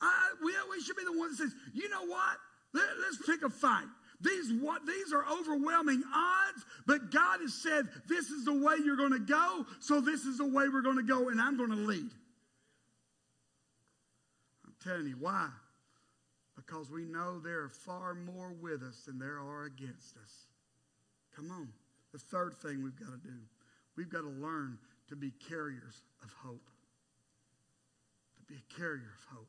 I, 0.00 0.30
we, 0.42 0.52
we 0.70 0.82
should 0.82 0.96
be 0.96 1.04
the 1.04 1.18
ones 1.18 1.38
that 1.38 1.44
says, 1.44 1.54
you 1.72 1.88
know 1.88 2.04
what? 2.04 2.36
Let, 2.74 2.84
let's 3.00 3.18
pick 3.26 3.42
a 3.42 3.50
fight. 3.50 3.86
These 4.20 4.52
what 4.62 4.86
these 4.86 5.12
are 5.12 5.24
overwhelming 5.30 6.02
odds, 6.14 6.64
but 6.86 7.10
God 7.10 7.40
has 7.40 7.52
said 7.52 7.86
this 8.08 8.30
is 8.30 8.44
the 8.46 8.52
way 8.52 8.76
you're 8.82 8.96
going 8.96 9.12
to 9.12 9.18
go, 9.18 9.66
so 9.80 10.00
this 10.00 10.24
is 10.24 10.38
the 10.38 10.46
way 10.46 10.68
we're 10.68 10.82
going 10.82 10.96
to 10.96 11.02
go, 11.02 11.28
and 11.28 11.40
I'm 11.40 11.56
going 11.56 11.70
to 11.70 11.76
lead. 11.76 12.10
I'm 14.64 14.74
telling 14.82 15.06
you 15.06 15.16
why. 15.20 15.48
Because 16.56 16.90
we 16.90 17.04
know 17.04 17.38
there 17.38 17.60
are 17.60 17.68
far 17.68 18.14
more 18.14 18.54
with 18.60 18.82
us 18.82 19.02
than 19.06 19.18
there 19.18 19.38
are 19.38 19.64
against 19.64 20.16
us. 20.16 20.46
Come 21.34 21.50
on. 21.50 21.68
The 22.12 22.18
third 22.18 22.54
thing 22.54 22.82
we've 22.82 22.98
got 22.98 23.10
to 23.10 23.28
do, 23.28 23.36
we've 23.96 24.10
got 24.10 24.22
to 24.22 24.28
learn 24.28 24.78
to 25.08 25.16
be 25.16 25.32
carriers 25.48 26.02
of 26.22 26.30
hope. 26.42 26.66
To 28.38 28.42
be 28.44 28.54
a 28.54 28.74
carrier 28.78 29.12
of 29.14 29.36
hope. 29.36 29.48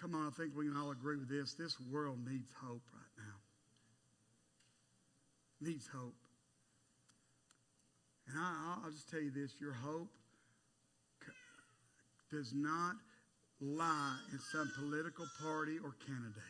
Come 0.00 0.14
on, 0.14 0.26
I 0.26 0.30
think 0.30 0.52
we 0.56 0.66
can 0.66 0.76
all 0.76 0.90
agree 0.90 1.16
with 1.16 1.28
this. 1.28 1.54
This 1.54 1.76
world 1.90 2.18
needs 2.28 2.50
hope 2.62 2.82
right 2.92 3.24
now. 3.24 3.34
Needs 5.68 5.88
hope. 5.88 6.14
And 8.28 8.38
I, 8.38 8.78
will 8.84 8.90
just 8.90 9.08
tell 9.08 9.20
you 9.20 9.30
this 9.30 9.52
your 9.60 9.72
hope 9.72 10.10
does 12.30 12.52
not 12.52 12.96
lie 13.60 14.16
in 14.32 14.38
some 14.52 14.70
political 14.78 15.26
party 15.40 15.78
or 15.82 15.94
candidate. 16.04 16.42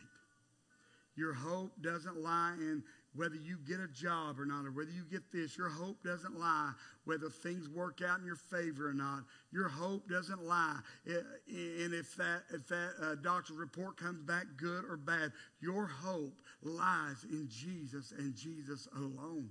Your 1.17 1.33
hope 1.33 1.71
doesn't 1.81 2.21
lie 2.21 2.53
in 2.59 2.83
whether 3.15 3.35
you 3.35 3.57
get 3.67 3.79
a 3.79 3.87
job 3.87 4.39
or 4.39 4.45
not, 4.45 4.65
or 4.65 4.71
whether 4.71 4.91
you 4.91 5.03
get 5.09 5.31
this. 5.31 5.57
Your 5.57 5.69
hope 5.69 6.03
doesn't 6.03 6.39
lie 6.39 6.71
whether 7.05 7.29
things 7.29 7.67
work 7.67 8.01
out 8.07 8.19
in 8.19 8.25
your 8.25 8.35
favor 8.35 8.87
or 8.87 8.93
not. 8.93 9.23
Your 9.51 9.67
hope 9.67 10.07
doesn't 10.07 10.43
lie 10.43 10.77
in 11.05 11.91
if 11.93 12.15
that, 12.17 12.43
if 12.53 12.67
that 12.67 12.91
uh, 13.01 13.15
doctor's 13.15 13.57
report 13.57 13.97
comes 13.97 14.21
back 14.21 14.45
good 14.57 14.83
or 14.87 14.97
bad. 14.97 15.31
Your 15.59 15.87
hope 15.87 16.35
lies 16.61 17.25
in 17.31 17.47
Jesus 17.49 18.13
and 18.15 18.35
Jesus 18.35 18.87
alone. 18.95 19.49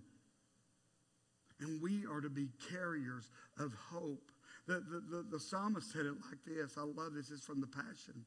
And 1.58 1.82
we 1.82 2.06
are 2.06 2.20
to 2.20 2.30
be 2.30 2.48
carriers 2.70 3.30
of 3.58 3.72
hope. 3.90 4.30
The, 4.68 4.74
the, 4.74 5.02
the, 5.10 5.26
the 5.32 5.40
psalmist 5.40 5.92
said 5.92 6.06
it 6.06 6.14
like 6.30 6.44
this. 6.46 6.76
I 6.76 6.82
love 6.82 7.14
this. 7.14 7.30
It's 7.30 7.44
from 7.44 7.60
the 7.60 7.66
Passion. 7.66 8.24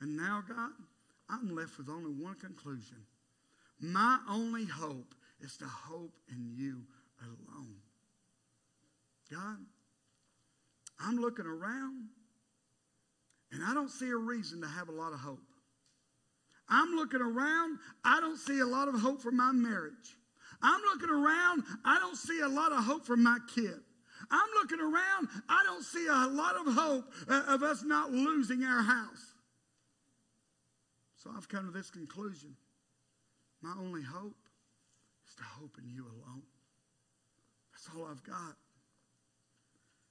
And 0.00 0.16
now, 0.16 0.42
God, 0.48 0.70
I'm 1.28 1.54
left 1.54 1.78
with 1.78 1.88
only 1.88 2.10
one 2.10 2.34
conclusion. 2.34 2.98
My 3.80 4.18
only 4.28 4.64
hope 4.64 5.14
is 5.40 5.56
to 5.58 5.64
hope 5.64 6.14
in 6.30 6.52
you 6.54 6.82
alone. 7.22 7.76
God, 9.30 9.58
I'm 11.00 11.16
looking 11.16 11.46
around 11.46 12.08
and 13.52 13.62
I 13.64 13.72
don't 13.72 13.90
see 13.90 14.10
a 14.10 14.16
reason 14.16 14.60
to 14.62 14.68
have 14.68 14.88
a 14.88 14.92
lot 14.92 15.12
of 15.12 15.20
hope. 15.20 15.40
I'm 16.68 16.92
looking 16.94 17.20
around, 17.20 17.78
I 18.04 18.20
don't 18.20 18.38
see 18.38 18.60
a 18.60 18.66
lot 18.66 18.88
of 18.88 19.00
hope 19.00 19.20
for 19.20 19.30
my 19.30 19.52
marriage. 19.52 20.16
I'm 20.62 20.80
looking 20.92 21.10
around, 21.10 21.64
I 21.84 21.98
don't 21.98 22.16
see 22.16 22.40
a 22.40 22.48
lot 22.48 22.72
of 22.72 22.84
hope 22.84 23.04
for 23.04 23.16
my 23.16 23.38
kid. 23.54 23.80
I'm 24.30 24.48
looking 24.60 24.80
around, 24.80 25.28
I 25.48 25.62
don't 25.64 25.84
see 25.84 26.06
a 26.06 26.26
lot 26.28 26.56
of 26.56 26.74
hope 26.74 27.04
uh, 27.28 27.42
of 27.48 27.62
us 27.62 27.82
not 27.84 28.12
losing 28.12 28.64
our 28.64 28.82
house. 28.82 29.33
So 31.24 31.30
I've 31.34 31.48
come 31.48 31.64
to 31.64 31.70
this 31.72 31.90
conclusion. 31.90 32.54
My 33.62 33.72
only 33.80 34.02
hope 34.02 34.36
is 35.26 35.34
to 35.36 35.42
hope 35.42 35.76
in 35.82 35.88
you 35.88 36.02
alone. 36.04 36.42
That's 37.72 37.88
all 37.96 38.06
I've 38.10 38.22
got. 38.22 38.56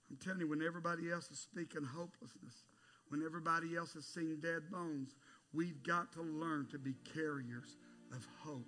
I'm 0.09 0.17
telling 0.17 0.39
you, 0.39 0.49
when 0.49 0.63
everybody 0.63 1.11
else 1.11 1.29
is 1.29 1.37
speaking 1.37 1.83
hopelessness, 1.83 2.65
when 3.09 3.23
everybody 3.23 3.75
else 3.75 3.95
is 3.95 4.07
seeing 4.07 4.39
dead 4.41 4.71
bones, 4.71 5.15
we've 5.53 5.83
got 5.83 6.11
to 6.13 6.23
learn 6.23 6.67
to 6.71 6.79
be 6.79 6.95
carriers 7.13 7.77
of 8.11 8.25
hope. 8.39 8.65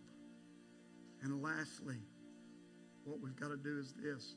And 1.23 1.41
lastly, 1.41 1.97
what 3.05 3.19
we've 3.21 3.35
got 3.35 3.49
to 3.49 3.57
do 3.57 3.79
is 3.79 3.93
this 3.93 4.35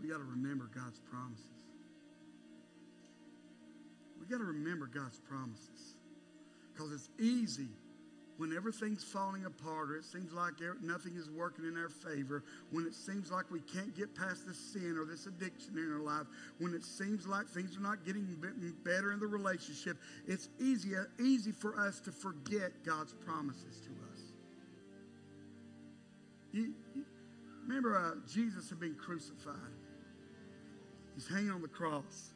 we 0.00 0.08
got 0.08 0.18
to 0.18 0.24
remember 0.24 0.68
God's 0.74 0.98
promises. 0.98 1.46
We 4.20 4.26
got 4.26 4.38
to 4.38 4.44
remember 4.44 4.86
God's 4.86 5.20
promises. 5.20 5.96
Because 6.72 6.92
it's 6.92 7.10
easy 7.18 7.68
when 8.38 8.56
everything's 8.56 9.04
falling 9.04 9.44
apart 9.44 9.90
or 9.90 9.96
it 9.96 10.04
seems 10.04 10.32
like 10.32 10.54
nothing 10.82 11.14
is 11.16 11.30
working 11.30 11.64
in 11.64 11.76
our 11.76 11.88
favor, 11.88 12.42
when 12.70 12.86
it 12.86 12.94
seems 12.94 13.30
like 13.30 13.48
we 13.50 13.60
can't 13.60 13.96
get 13.96 14.14
past 14.16 14.46
this 14.46 14.58
sin 14.58 14.96
or 14.98 15.04
this 15.04 15.26
addiction 15.26 15.76
in 15.76 15.92
our 15.92 16.00
life, 16.00 16.26
when 16.58 16.74
it 16.74 16.82
seems 16.82 17.26
like 17.26 17.46
things 17.46 17.76
are 17.76 17.82
not 17.82 18.04
getting 18.04 18.26
better 18.84 19.12
in 19.12 19.20
the 19.20 19.26
relationship, 19.26 19.96
it's 20.26 20.48
easy, 20.58 20.94
easy 21.20 21.52
for 21.52 21.78
us 21.78 22.00
to 22.00 22.10
forget 22.10 22.72
God's 22.84 23.12
promises 23.12 23.80
to 23.84 23.90
us. 24.12 24.20
You, 26.52 26.74
you 26.96 27.04
remember, 27.66 27.96
uh, 27.96 28.26
Jesus 28.28 28.68
had 28.68 28.80
been 28.80 28.94
crucified. 28.94 29.54
He's 31.14 31.28
hanging 31.28 31.50
on 31.50 31.62
the 31.62 31.68
cross. 31.68 32.32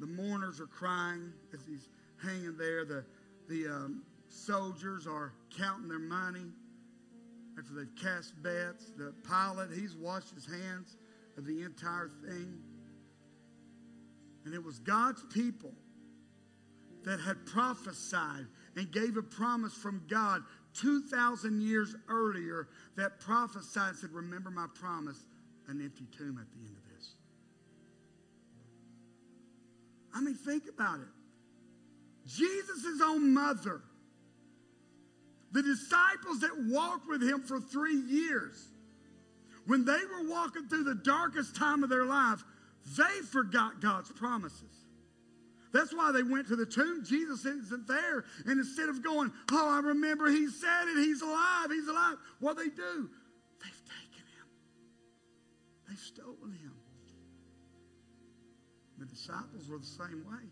The 0.00 0.06
mourners 0.06 0.60
are 0.60 0.66
crying 0.66 1.32
as 1.54 1.60
he's 1.68 1.88
hanging 2.22 2.56
there. 2.56 2.84
The, 2.84 3.04
the 3.48 3.66
um, 3.68 4.02
soldiers 4.28 5.06
are 5.06 5.32
counting 5.56 5.88
their 5.88 5.98
money 5.98 6.46
after 7.58 7.74
they've 7.74 7.94
cast 8.00 8.40
bets. 8.42 8.92
The 8.96 9.12
Pilate, 9.26 9.70
he's 9.78 9.94
washed 9.94 10.34
his 10.34 10.46
hands 10.46 10.96
of 11.36 11.46
the 11.46 11.62
entire 11.62 12.10
thing. 12.24 12.58
And 14.44 14.54
it 14.54 14.62
was 14.62 14.78
God's 14.78 15.22
people 15.32 15.72
that 17.04 17.20
had 17.20 17.44
prophesied 17.46 18.46
and 18.76 18.90
gave 18.90 19.16
a 19.16 19.22
promise 19.22 19.74
from 19.74 20.02
God 20.08 20.42
2,000 20.74 21.60
years 21.60 21.94
earlier 22.08 22.68
that 22.96 23.20
prophesied 23.20 23.90
and 23.90 23.98
said, 23.98 24.10
Remember 24.10 24.50
my 24.50 24.66
promise, 24.74 25.26
an 25.68 25.80
empty 25.82 26.06
tomb 26.16 26.38
at 26.40 26.50
the 26.50 26.66
end 26.66 26.76
of 26.76 26.96
this. 26.96 27.14
I 30.14 30.20
mean, 30.20 30.34
think 30.34 30.64
about 30.68 31.00
it. 31.00 31.06
Jesus' 32.26 33.00
own 33.02 33.34
mother, 33.34 33.82
the 35.50 35.62
disciples 35.62 36.40
that 36.40 36.50
walked 36.68 37.08
with 37.08 37.22
him 37.22 37.42
for 37.42 37.60
three 37.60 37.96
years, 37.96 38.68
when 39.66 39.84
they 39.84 39.92
were 39.92 40.30
walking 40.30 40.68
through 40.68 40.84
the 40.84 40.94
darkest 40.94 41.56
time 41.56 41.82
of 41.82 41.90
their 41.90 42.04
life, 42.04 42.42
they 42.96 43.20
forgot 43.30 43.80
God's 43.80 44.10
promises. 44.12 44.82
That's 45.72 45.94
why 45.94 46.12
they 46.12 46.22
went 46.22 46.48
to 46.48 46.56
the 46.56 46.66
tomb. 46.66 47.02
Jesus 47.04 47.44
isn't 47.46 47.86
there. 47.86 48.24
And 48.46 48.58
instead 48.58 48.88
of 48.88 49.02
going, 49.02 49.32
Oh, 49.50 49.70
I 49.70 49.80
remember 49.80 50.30
he 50.30 50.48
said 50.48 50.88
it, 50.88 50.98
he's 50.98 51.22
alive, 51.22 51.70
he's 51.70 51.88
alive, 51.88 52.16
what 52.40 52.56
they 52.56 52.68
do? 52.68 53.10
They've 53.62 53.82
taken 53.84 54.26
him, 54.36 54.46
they've 55.88 55.98
stolen 55.98 56.52
him. 56.60 56.74
The 58.98 59.06
disciples 59.06 59.68
were 59.68 59.78
the 59.78 59.86
same 59.86 60.24
way. 60.30 60.48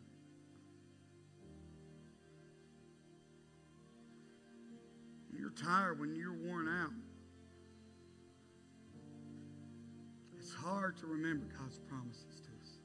You're 5.41 5.51
tired, 5.51 5.99
when 5.99 6.15
you're 6.15 6.35
worn 6.35 6.69
out, 6.69 6.93
it's 10.39 10.53
hard 10.53 10.97
to 10.99 11.07
remember 11.07 11.47
God's 11.59 11.79
promises 11.79 12.41
to 12.43 12.51
us. 12.61 12.79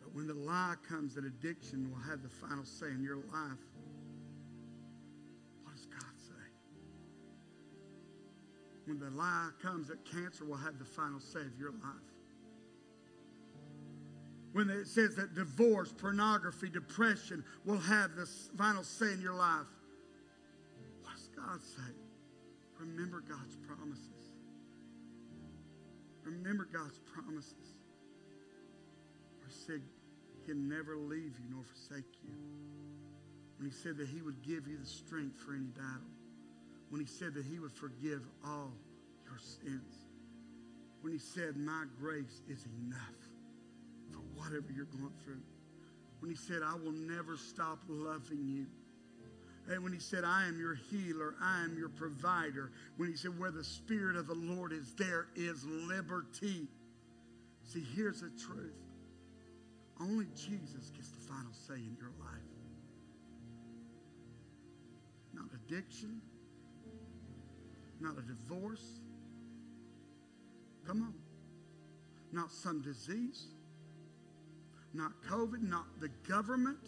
But 0.00 0.14
when 0.14 0.26
the 0.26 0.34
lie 0.34 0.76
comes 0.88 1.14
that 1.14 1.24
addiction 1.24 1.90
will 1.90 2.00
have 2.08 2.22
the 2.22 2.28
final 2.28 2.64
say 2.64 2.86
in 2.86 3.02
your 3.02 3.16
life, 3.16 3.64
what 5.62 5.74
does 5.74 5.86
God 5.86 6.16
say? 6.16 6.32
When 8.86 8.98
the 8.98 9.10
lie 9.10 9.50
comes 9.60 9.88
that 9.88 10.04
cancer 10.04 10.44
will 10.44 10.56
have 10.56 10.78
the 10.78 10.84
final 10.84 11.20
say 11.20 11.40
of 11.40 11.58
your 11.58 11.72
life, 11.72 12.15
when 14.56 14.70
it 14.70 14.86
says 14.86 15.14
that 15.16 15.34
divorce, 15.34 15.92
pornography, 15.92 16.70
depression 16.70 17.44
will 17.66 17.76
have 17.76 18.16
the 18.16 18.24
final 18.56 18.82
say 18.82 19.12
in 19.12 19.20
your 19.20 19.34
life. 19.34 19.66
What 21.02 21.12
does 21.14 21.28
God 21.36 21.60
say? 21.60 21.92
Remember 22.80 23.20
God's 23.20 23.54
promises. 23.68 24.32
Remember 26.24 26.66
God's 26.72 26.98
promises. 27.00 27.76
He 29.46 29.52
said 29.52 29.82
he'd 30.46 30.56
never 30.56 30.96
leave 30.96 31.34
you 31.38 31.50
nor 31.50 31.62
forsake 31.62 32.14
you. 32.24 32.32
When 33.58 33.68
he 33.68 33.76
said 33.76 33.98
that 33.98 34.08
he 34.08 34.22
would 34.22 34.40
give 34.40 34.66
you 34.66 34.78
the 34.78 34.86
strength 34.86 35.38
for 35.38 35.52
any 35.52 35.66
battle. 35.66 36.08
When 36.88 37.02
he 37.02 37.06
said 37.06 37.34
that 37.34 37.44
he 37.44 37.58
would 37.58 37.72
forgive 37.72 38.22
all 38.42 38.72
your 39.26 39.38
sins. 39.38 40.06
When 41.02 41.12
he 41.12 41.18
said, 41.18 41.58
My 41.58 41.84
grace 42.00 42.40
is 42.48 42.64
enough 42.64 43.25
whatever 44.46 44.72
you're 44.72 44.86
going 44.86 45.12
through. 45.24 45.40
When 46.20 46.30
he 46.30 46.36
said, 46.36 46.62
I 46.64 46.74
will 46.74 46.92
never 46.92 47.36
stop 47.36 47.78
loving 47.88 48.46
you. 48.46 48.66
And 49.68 49.82
when 49.82 49.92
he 49.92 49.98
said, 49.98 50.22
I 50.24 50.46
am 50.46 50.58
your 50.58 50.76
healer, 50.90 51.34
I 51.42 51.64
am 51.64 51.76
your 51.76 51.88
provider. 51.88 52.70
When 52.96 53.08
he 53.10 53.16
said, 53.16 53.38
Where 53.38 53.50
the 53.50 53.64
Spirit 53.64 54.16
of 54.16 54.26
the 54.28 54.34
Lord 54.34 54.72
is, 54.72 54.94
there 54.94 55.26
is 55.34 55.64
liberty. 55.64 56.68
See, 57.64 57.84
here's 57.94 58.20
the 58.20 58.30
truth 58.30 58.74
only 60.00 60.26
Jesus 60.36 60.90
gets 60.94 61.08
the 61.08 61.20
final 61.26 61.52
say 61.66 61.74
in 61.74 61.96
your 61.98 62.10
life. 62.20 62.28
Not 65.34 65.46
addiction, 65.54 66.20
not 68.00 68.16
a 68.18 68.22
divorce. 68.22 69.00
Come 70.86 71.02
on. 71.02 71.14
Not 72.32 72.52
some 72.52 72.82
disease, 72.82 73.46
not 74.96 75.12
COVID, 75.28 75.62
not 75.62 75.86
the 76.00 76.08
government. 76.28 76.78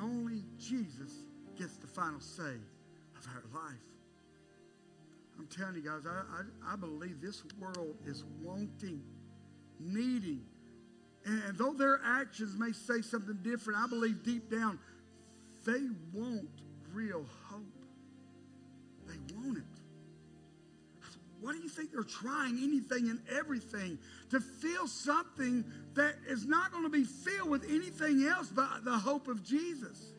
Only 0.00 0.44
Jesus 0.58 1.12
gets 1.58 1.76
the 1.76 1.86
final 1.86 2.20
say 2.20 2.56
of 3.18 3.26
our 3.34 3.62
life. 3.62 3.78
I'm 5.38 5.46
telling 5.46 5.76
you 5.76 5.82
guys, 5.82 6.02
I, 6.06 6.22
I, 6.70 6.74
I 6.74 6.76
believe 6.76 7.20
this 7.20 7.42
world 7.58 7.96
is 8.06 8.24
wanting, 8.42 9.02
needing, 9.78 10.42
and, 11.24 11.42
and 11.44 11.58
though 11.58 11.72
their 11.72 12.00
actions 12.04 12.56
may 12.58 12.72
say 12.72 13.02
something 13.02 13.38
different, 13.42 13.78
I 13.78 13.86
believe 13.86 14.22
deep 14.22 14.50
down 14.50 14.78
they 15.66 15.88
want 16.12 16.48
real 16.92 17.24
hope. 17.44 17.60
They 19.06 19.16
want 19.34 19.58
it. 19.58 19.64
What 21.40 21.56
do 21.56 21.62
you 21.62 21.68
think 21.68 21.92
they're 21.92 22.02
trying 22.02 22.58
anything 22.62 23.08
and 23.08 23.20
everything 23.34 23.98
to 24.30 24.40
feel 24.40 24.86
something 24.86 25.64
that 25.94 26.14
is 26.28 26.46
not 26.46 26.70
going 26.70 26.84
to 26.84 26.90
be 26.90 27.04
filled 27.04 27.48
with 27.48 27.64
anything 27.64 28.24
else 28.24 28.48
but 28.48 28.84
the 28.84 28.98
hope 28.98 29.26
of 29.26 29.42
Jesus? 29.42 30.12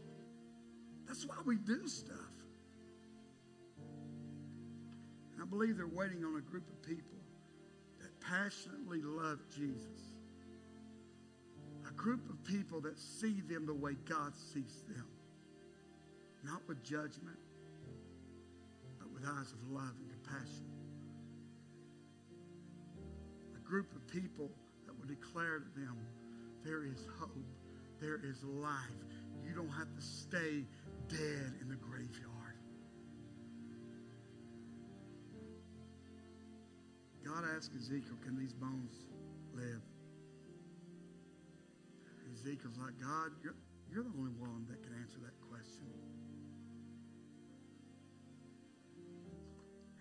That's 1.07 1.25
why 1.27 1.35
we 1.45 1.57
do 1.57 1.87
stuff. 1.87 2.17
I 5.41 5.45
believe 5.45 5.77
they're 5.77 5.87
waiting 5.87 6.23
on 6.23 6.37
a 6.37 6.41
group 6.41 6.67
of 6.69 6.81
people 6.81 7.17
that 7.99 8.19
passionately 8.21 9.01
love 9.01 9.39
Jesus. 9.55 10.13
A 11.87 11.93
group 11.93 12.29
of 12.29 12.43
people 12.45 12.79
that 12.81 12.97
see 12.97 13.41
them 13.41 13.65
the 13.65 13.73
way 13.73 13.95
God 14.07 14.33
sees 14.53 14.83
them. 14.87 15.07
Not 16.43 16.61
with 16.67 16.83
judgment, 16.83 17.37
but 18.97 19.11
with 19.11 19.23
eyes 19.25 19.51
of 19.51 19.71
love 19.71 19.93
and 19.99 20.09
compassion. 20.09 20.70
Group 23.71 23.95
of 23.95 24.05
people 24.07 24.51
that 24.85 24.91
will 24.99 25.07
declare 25.07 25.59
to 25.59 25.79
them, 25.79 25.95
there 26.61 26.83
is 26.83 27.07
hope, 27.17 27.47
there 28.01 28.19
is 28.21 28.43
life. 28.43 28.99
You 29.47 29.55
don't 29.55 29.71
have 29.71 29.95
to 29.95 30.01
stay 30.01 30.67
dead 31.07 31.53
in 31.61 31.69
the 31.69 31.77
graveyard. 31.79 32.59
God 37.23 37.45
asked 37.55 37.71
Ezekiel, 37.73 38.17
Can 38.21 38.37
these 38.37 38.51
bones 38.51 39.05
live? 39.55 39.81
Ezekiel's 42.33 42.77
like, 42.77 42.99
God, 42.99 43.31
you're, 43.41 43.55
you're 43.89 44.03
the 44.03 44.11
only 44.17 44.35
one 44.37 44.65
that 44.69 44.83
can 44.83 44.91
answer 45.01 45.19
that 45.23 45.39
question. 45.49 45.87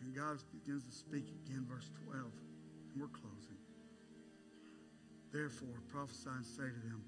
And 0.03 0.13
God 0.13 0.43
begins 0.51 0.83
to 0.87 0.93
speak 0.93 1.29
again, 1.47 1.67
verse 1.71 1.89
12. 2.09 2.25
And 2.25 3.01
we're 3.01 3.07
closing. 3.07 3.60
Therefore, 5.33 5.81
prophesy 5.93 6.31
and 6.31 6.45
say 6.45 6.69
to 6.69 6.81
them, 6.89 7.05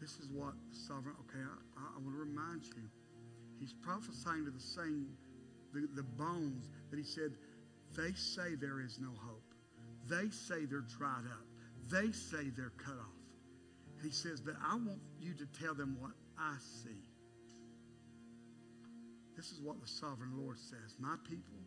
this 0.00 0.18
is 0.18 0.28
what 0.30 0.54
the 0.70 0.76
sovereign, 0.76 1.14
okay, 1.28 1.44
I, 1.44 1.80
I 1.80 1.98
want 2.00 2.16
to 2.16 2.20
remind 2.20 2.64
you. 2.64 2.88
He's 3.60 3.74
prophesying 3.74 4.46
to 4.46 4.50
the 4.50 4.58
same, 4.58 5.08
the, 5.74 5.86
the 5.94 6.02
bones 6.02 6.70
that 6.90 6.98
he 6.98 7.04
said, 7.04 7.32
they 7.96 8.12
say 8.12 8.54
there 8.54 8.80
is 8.80 8.98
no 8.98 9.10
hope. 9.10 9.54
They 10.08 10.30
say 10.30 10.64
they're 10.64 10.80
dried 10.80 11.26
up. 11.30 11.44
They 11.90 12.12
say 12.12 12.50
they're 12.56 12.72
cut 12.78 12.94
off. 12.94 13.20
He 14.02 14.10
says, 14.10 14.40
but 14.40 14.54
I 14.64 14.74
want 14.74 15.00
you 15.20 15.34
to 15.34 15.46
tell 15.60 15.74
them 15.74 15.96
what 16.00 16.12
I 16.38 16.54
see. 16.82 17.04
This 19.36 19.52
is 19.52 19.60
what 19.60 19.80
the 19.80 19.88
sovereign 19.88 20.32
Lord 20.42 20.58
says. 20.58 20.96
My 20.98 21.16
people, 21.28 21.60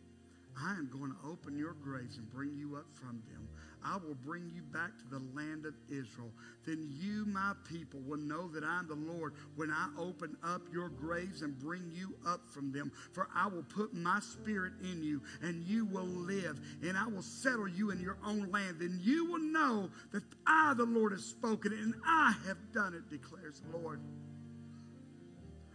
I 0.60 0.72
am 0.72 0.90
going 0.92 1.12
to 1.12 1.28
open 1.28 1.56
your 1.56 1.74
graves 1.74 2.18
and 2.18 2.28
bring 2.30 2.56
you 2.56 2.76
up 2.76 2.86
from 2.92 3.22
them. 3.30 3.48
I 3.84 3.96
will 3.96 4.14
bring 4.14 4.50
you 4.54 4.62
back 4.62 4.90
to 4.98 5.08
the 5.10 5.22
land 5.34 5.66
of 5.66 5.74
Israel. 5.90 6.30
Then 6.66 6.88
you, 6.90 7.26
my 7.26 7.52
people, 7.68 8.00
will 8.06 8.18
know 8.18 8.48
that 8.48 8.64
I'm 8.64 8.88
the 8.88 8.94
Lord 8.94 9.34
when 9.56 9.70
I 9.70 9.88
open 9.98 10.36
up 10.42 10.62
your 10.72 10.88
graves 10.88 11.42
and 11.42 11.58
bring 11.58 11.90
you 11.92 12.14
up 12.26 12.40
from 12.48 12.72
them. 12.72 12.90
For 13.12 13.28
I 13.34 13.46
will 13.48 13.62
put 13.62 13.94
my 13.94 14.20
spirit 14.20 14.72
in 14.82 15.02
you, 15.02 15.22
and 15.42 15.66
you 15.66 15.84
will 15.84 16.06
live, 16.06 16.60
and 16.82 16.96
I 16.96 17.06
will 17.06 17.22
settle 17.22 17.68
you 17.68 17.90
in 17.90 18.00
your 18.00 18.16
own 18.24 18.50
land. 18.50 18.78
Then 18.80 18.98
you 19.02 19.26
will 19.26 19.40
know 19.40 19.90
that 20.12 20.22
I, 20.46 20.74
the 20.74 20.84
Lord, 20.84 21.12
have 21.12 21.20
spoken, 21.20 21.72
and 21.72 21.94
I 22.06 22.34
have 22.46 22.58
done 22.72 22.94
it, 22.94 23.10
declares 23.10 23.60
the 23.60 23.76
Lord. 23.76 24.00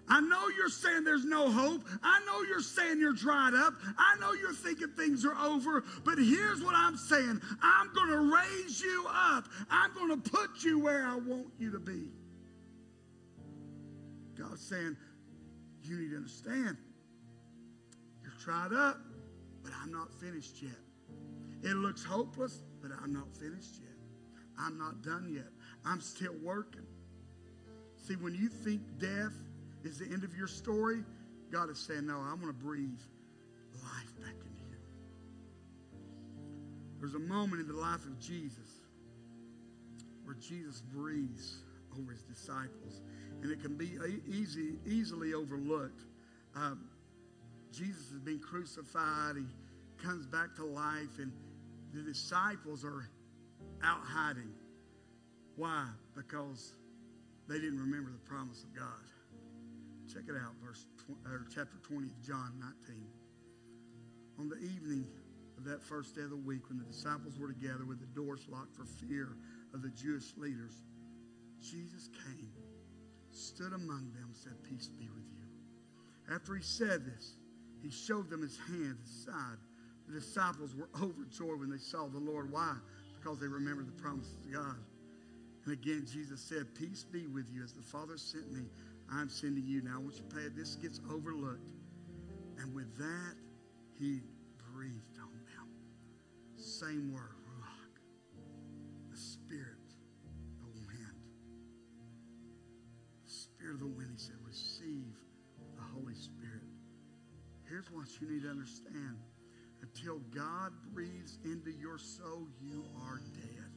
I 0.09 0.21
know 0.21 0.47
you're 0.57 0.69
saying 0.69 1.03
there's 1.03 1.25
no 1.25 1.51
hope. 1.51 1.83
I 2.01 2.19
know 2.25 2.41
you're 2.41 2.61
saying 2.61 2.99
you're 2.99 3.13
dried 3.13 3.53
up. 3.53 3.75
I 3.97 4.19
know 4.19 4.33
you're 4.33 4.53
thinking 4.53 4.87
things 4.97 5.23
are 5.23 5.37
over. 5.37 5.83
But 6.03 6.17
here's 6.17 6.63
what 6.63 6.73
I'm 6.75 6.97
saying 6.97 7.41
I'm 7.61 7.93
going 7.93 8.09
to 8.09 8.35
raise 8.35 8.81
you 8.81 9.05
up, 9.07 9.45
I'm 9.69 9.93
going 9.93 10.09
to 10.09 10.29
put 10.29 10.63
you 10.63 10.79
where 10.79 11.05
I 11.05 11.15
want 11.15 11.47
you 11.59 11.71
to 11.71 11.79
be. 11.79 12.07
God's 14.37 14.61
saying, 14.61 14.97
You 15.83 15.97
need 15.99 16.09
to 16.11 16.17
understand. 16.17 16.77
You're 18.23 18.31
dried 18.43 18.73
up, 18.73 18.97
but 19.63 19.71
I'm 19.81 19.91
not 19.91 20.11
finished 20.13 20.61
yet. 20.61 20.71
It 21.63 21.75
looks 21.75 22.03
hopeless, 22.03 22.63
but 22.81 22.91
I'm 23.03 23.13
not 23.13 23.35
finished 23.35 23.75
yet. 23.81 23.89
I'm 24.57 24.77
not 24.77 25.01
done 25.01 25.29
yet. 25.31 25.47
I'm 25.85 26.01
still 26.01 26.35
working. 26.41 26.85
See, 27.97 28.15
when 28.15 28.33
you 28.33 28.47
think 28.47 28.81
death, 28.97 29.33
is 29.83 29.97
the 29.97 30.05
end 30.05 30.23
of 30.23 30.35
your 30.35 30.47
story, 30.47 31.03
God 31.51 31.69
is 31.69 31.79
saying, 31.79 32.05
No, 32.05 32.17
I'm 32.17 32.39
going 32.39 32.53
to 32.53 32.53
breathe 32.53 32.99
life 33.81 34.13
back 34.19 34.35
into 34.35 34.63
you. 34.69 34.77
There's 36.99 37.15
a 37.15 37.19
moment 37.19 37.61
in 37.61 37.67
the 37.67 37.79
life 37.79 38.05
of 38.05 38.19
Jesus 38.19 38.81
where 40.23 40.35
Jesus 40.35 40.81
breathes 40.81 41.59
over 41.97 42.11
his 42.11 42.23
disciples, 42.23 43.01
and 43.41 43.51
it 43.51 43.61
can 43.61 43.75
be 43.77 43.97
easy, 44.27 44.75
easily 44.85 45.33
overlooked. 45.33 46.03
Um, 46.55 46.89
Jesus 47.71 48.09
has 48.11 48.19
been 48.19 48.39
crucified, 48.39 49.35
he 49.37 49.45
comes 50.03 50.25
back 50.25 50.55
to 50.55 50.65
life, 50.65 51.19
and 51.19 51.31
the 51.93 52.01
disciples 52.01 52.83
are 52.83 53.09
out 53.83 54.01
hiding. 54.03 54.51
Why? 55.55 55.87
Because 56.15 56.73
they 57.47 57.55
didn't 57.55 57.79
remember 57.79 58.11
the 58.11 58.29
promise 58.29 58.63
of 58.63 58.75
God. 58.75 58.85
Check 60.11 60.23
it 60.27 60.35
out, 60.35 60.55
verse 60.65 60.87
or 61.23 61.45
chapter 61.53 61.77
20 61.83 62.07
of 62.07 62.21
John 62.25 62.53
19. 62.87 63.05
On 64.39 64.49
the 64.49 64.57
evening 64.57 65.05
of 65.55 65.65
that 65.65 65.83
first 65.83 66.15
day 66.15 66.23
of 66.23 66.31
the 66.31 66.35
week, 66.35 66.67
when 66.67 66.79
the 66.79 66.85
disciples 66.85 67.37
were 67.37 67.49
together 67.49 67.85
with 67.85 67.99
the 67.99 68.07
doors 68.19 68.47
locked 68.49 68.75
for 68.75 68.85
fear 68.85 69.37
of 69.71 69.83
the 69.83 69.89
Jewish 69.89 70.33
leaders, 70.35 70.81
Jesus 71.61 72.09
came, 72.25 72.49
stood 73.31 73.73
among 73.73 74.11
them, 74.17 74.29
said, 74.33 74.53
Peace 74.63 74.87
be 74.87 75.09
with 75.13 75.29
you. 75.29 75.45
After 76.33 76.55
he 76.55 76.63
said 76.63 77.05
this, 77.05 77.33
he 77.83 77.91
showed 77.91 78.31
them 78.31 78.41
his 78.41 78.57
hand, 78.57 78.97
his 79.03 79.25
side. 79.25 79.57
The 80.07 80.19
disciples 80.19 80.73
were 80.73 80.89
overjoyed 81.03 81.59
when 81.59 81.69
they 81.69 81.77
saw 81.77 82.07
the 82.07 82.17
Lord. 82.17 82.51
Why? 82.51 82.73
Because 83.19 83.39
they 83.39 83.47
remembered 83.47 83.87
the 83.87 84.01
promises 84.01 84.33
of 84.33 84.53
God. 84.53 84.75
And 85.65 85.73
again, 85.73 86.07
Jesus 86.11 86.41
said, 86.41 86.73
Peace 86.73 87.03
be 87.03 87.27
with 87.27 87.45
you. 87.53 87.63
As 87.63 87.73
the 87.73 87.83
Father 87.83 88.17
sent 88.17 88.51
me, 88.51 88.63
I'm 89.11 89.29
sending 89.29 89.65
you. 89.65 89.81
Now, 89.81 89.95
I 89.95 89.97
want 89.99 90.15
you 90.15 90.23
to 90.29 90.35
pay. 90.35 90.47
This 90.55 90.75
gets 90.75 90.99
overlooked. 91.11 91.71
And 92.59 92.73
with 92.75 92.97
that, 92.97 93.35
he 93.97 94.21
breathed 94.73 95.17
on 95.21 95.31
them. 95.31 95.67
Same 96.57 97.11
word. 97.13 97.35
The 99.09 99.17
spirit, 99.17 99.93
the 100.59 100.67
wind. 100.87 101.15
The 103.25 103.31
spirit 103.31 103.73
of 103.75 103.79
the 103.79 103.87
wind, 103.87 104.11
he 104.13 104.19
said, 104.19 104.35
receive 104.45 105.15
the 105.75 105.83
Holy 105.93 106.15
Spirit. 106.15 106.63
Here's 107.67 107.89
what 107.91 108.07
you 108.21 108.29
need 108.29 108.43
to 108.43 108.49
understand. 108.49 109.17
Until 109.81 110.19
God 110.35 110.73
breathes 110.93 111.37
into 111.45 111.71
your 111.71 111.97
soul, 111.97 112.47
you 112.61 112.85
are 113.07 113.21
dead. 113.33 113.71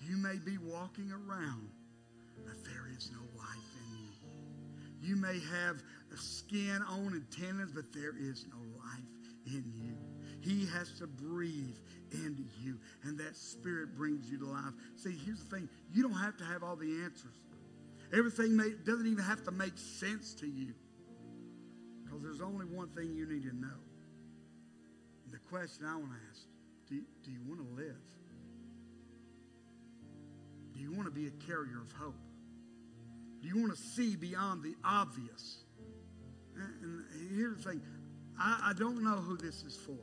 You 0.00 0.16
may 0.16 0.36
be 0.44 0.58
walking 0.58 1.12
around, 1.12 1.70
but 2.44 2.64
there 2.64 2.88
is 2.96 3.10
no 3.12 3.20
life 3.36 3.70
in 3.90 3.98
you. 3.98 5.08
You 5.08 5.16
may 5.16 5.40
have 5.40 5.82
skin 6.16 6.82
on 6.88 7.12
and 7.12 7.26
tendons, 7.30 7.72
but 7.72 7.92
there 7.92 8.14
is 8.18 8.46
no 8.50 8.58
life 8.78 9.04
in 9.46 9.64
you. 9.74 9.96
He 10.40 10.66
has 10.66 10.98
to 10.98 11.06
breathe 11.06 11.76
into 12.10 12.42
you, 12.60 12.78
and 13.04 13.18
that 13.18 13.36
spirit 13.36 13.96
brings 13.96 14.30
you 14.30 14.38
to 14.38 14.46
life. 14.46 14.74
See, 14.96 15.16
here's 15.24 15.44
the 15.44 15.56
thing 15.56 15.68
you 15.92 16.02
don't 16.02 16.18
have 16.18 16.36
to 16.38 16.44
have 16.44 16.62
all 16.62 16.76
the 16.76 17.02
answers. 17.04 17.34
Everything 18.12 18.56
may, 18.56 18.70
doesn't 18.84 19.06
even 19.06 19.24
have 19.24 19.42
to 19.44 19.50
make 19.50 19.78
sense 19.78 20.34
to 20.34 20.46
you 20.46 20.74
because 22.04 22.22
there's 22.22 22.42
only 22.42 22.66
one 22.66 22.88
thing 22.88 23.14
you 23.14 23.26
need 23.26 23.42
to 23.48 23.56
know. 23.56 23.80
And 25.24 25.32
the 25.32 25.38
question 25.48 25.86
I 25.86 25.96
want 25.96 26.10
to 26.10 26.18
ask 26.30 26.42
do 26.88 27.00
do 27.24 27.30
you 27.30 27.40
want 27.46 27.60
to 27.60 27.74
live? 27.74 27.96
Do 30.74 30.80
you 30.80 30.92
want 30.92 31.06
to 31.06 31.10
be 31.10 31.26
a 31.26 31.46
carrier 31.46 31.80
of 31.80 31.92
hope? 31.92 32.14
Do 33.42 33.48
you 33.48 33.60
want 33.60 33.76
to 33.76 33.82
see 33.82 34.14
beyond 34.14 34.62
the 34.62 34.74
obvious? 34.84 35.64
And 36.56 37.04
here's 37.36 37.56
the 37.64 37.70
thing 37.70 37.82
I, 38.38 38.70
I 38.70 38.72
don't 38.72 39.02
know 39.02 39.16
who 39.16 39.36
this 39.36 39.62
is 39.64 39.76
for, 39.76 39.98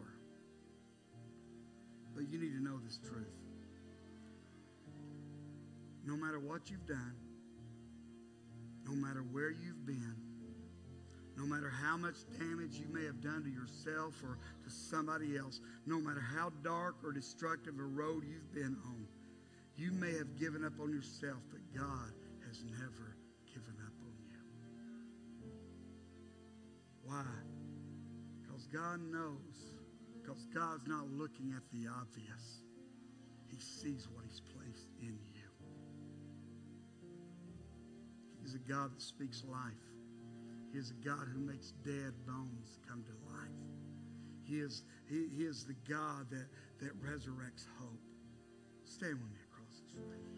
but 2.14 2.28
you 2.30 2.38
need 2.38 2.52
to 2.52 2.64
know 2.64 2.78
this 2.86 2.98
truth. 2.98 3.28
No 6.06 6.18
matter 6.18 6.40
what 6.40 6.70
you've 6.70 6.86
done, 6.86 7.16
no 8.86 8.94
matter 8.94 9.22
where 9.32 9.52
you've 9.52 9.86
been, 9.86 10.16
no 11.38 11.46
matter 11.46 11.70
how 11.70 11.96
much 11.96 12.16
damage 12.38 12.76
you 12.76 12.88
may 12.92 13.06
have 13.06 13.22
done 13.22 13.44
to 13.44 13.50
yourself 13.50 14.22
or 14.24 14.38
to 14.66 14.70
somebody 14.70 15.38
else, 15.38 15.62
no 15.86 16.00
matter 16.00 16.20
how 16.20 16.52
dark 16.64 16.96
or 17.06 17.14
destructive 17.14 17.80
a 17.80 17.84
road 17.84 18.26
you've 18.28 18.54
been 18.54 18.76
on, 18.86 19.08
you 19.78 19.92
may 19.94 20.18
have 20.18 20.38
given 20.38 20.66
up 20.66 20.74
on 20.82 20.92
yourself, 20.92 21.40
but 21.52 21.62
God 21.74 22.12
has 22.46 22.64
never 22.66 23.16
Why? 27.10 27.26
Because 28.42 28.68
God 28.68 29.02
knows. 29.02 29.74
Because 30.22 30.46
God's 30.54 30.86
not 30.88 31.10
looking 31.10 31.54
at 31.58 31.64
the 31.74 31.90
obvious. 31.90 32.62
He 33.48 33.60
sees 33.60 34.08
what 34.14 34.26
He's 34.26 34.42
placed 34.42 34.90
in 35.02 35.18
you. 35.34 35.50
He's 38.42 38.54
a 38.54 38.60
God 38.60 38.94
that 38.94 39.02
speaks 39.02 39.44
life. 39.44 39.90
He 40.72 40.78
is 40.78 40.92
a 40.92 41.06
God 41.06 41.28
who 41.34 41.40
makes 41.40 41.72
dead 41.84 42.14
bones 42.28 42.78
come 42.88 43.04
to 43.04 43.34
life. 43.34 43.50
He 44.44 44.60
is, 44.60 44.84
he, 45.08 45.28
he 45.36 45.44
is 45.44 45.66
the 45.66 45.76
God 45.92 46.30
that, 46.30 46.46
that 46.80 46.96
resurrects 47.02 47.66
hope. 47.80 48.00
Stand 48.86 49.14
with 49.14 49.32
me 49.32 49.40
across 49.52 49.82
this 49.82 49.96
me. 49.96 50.29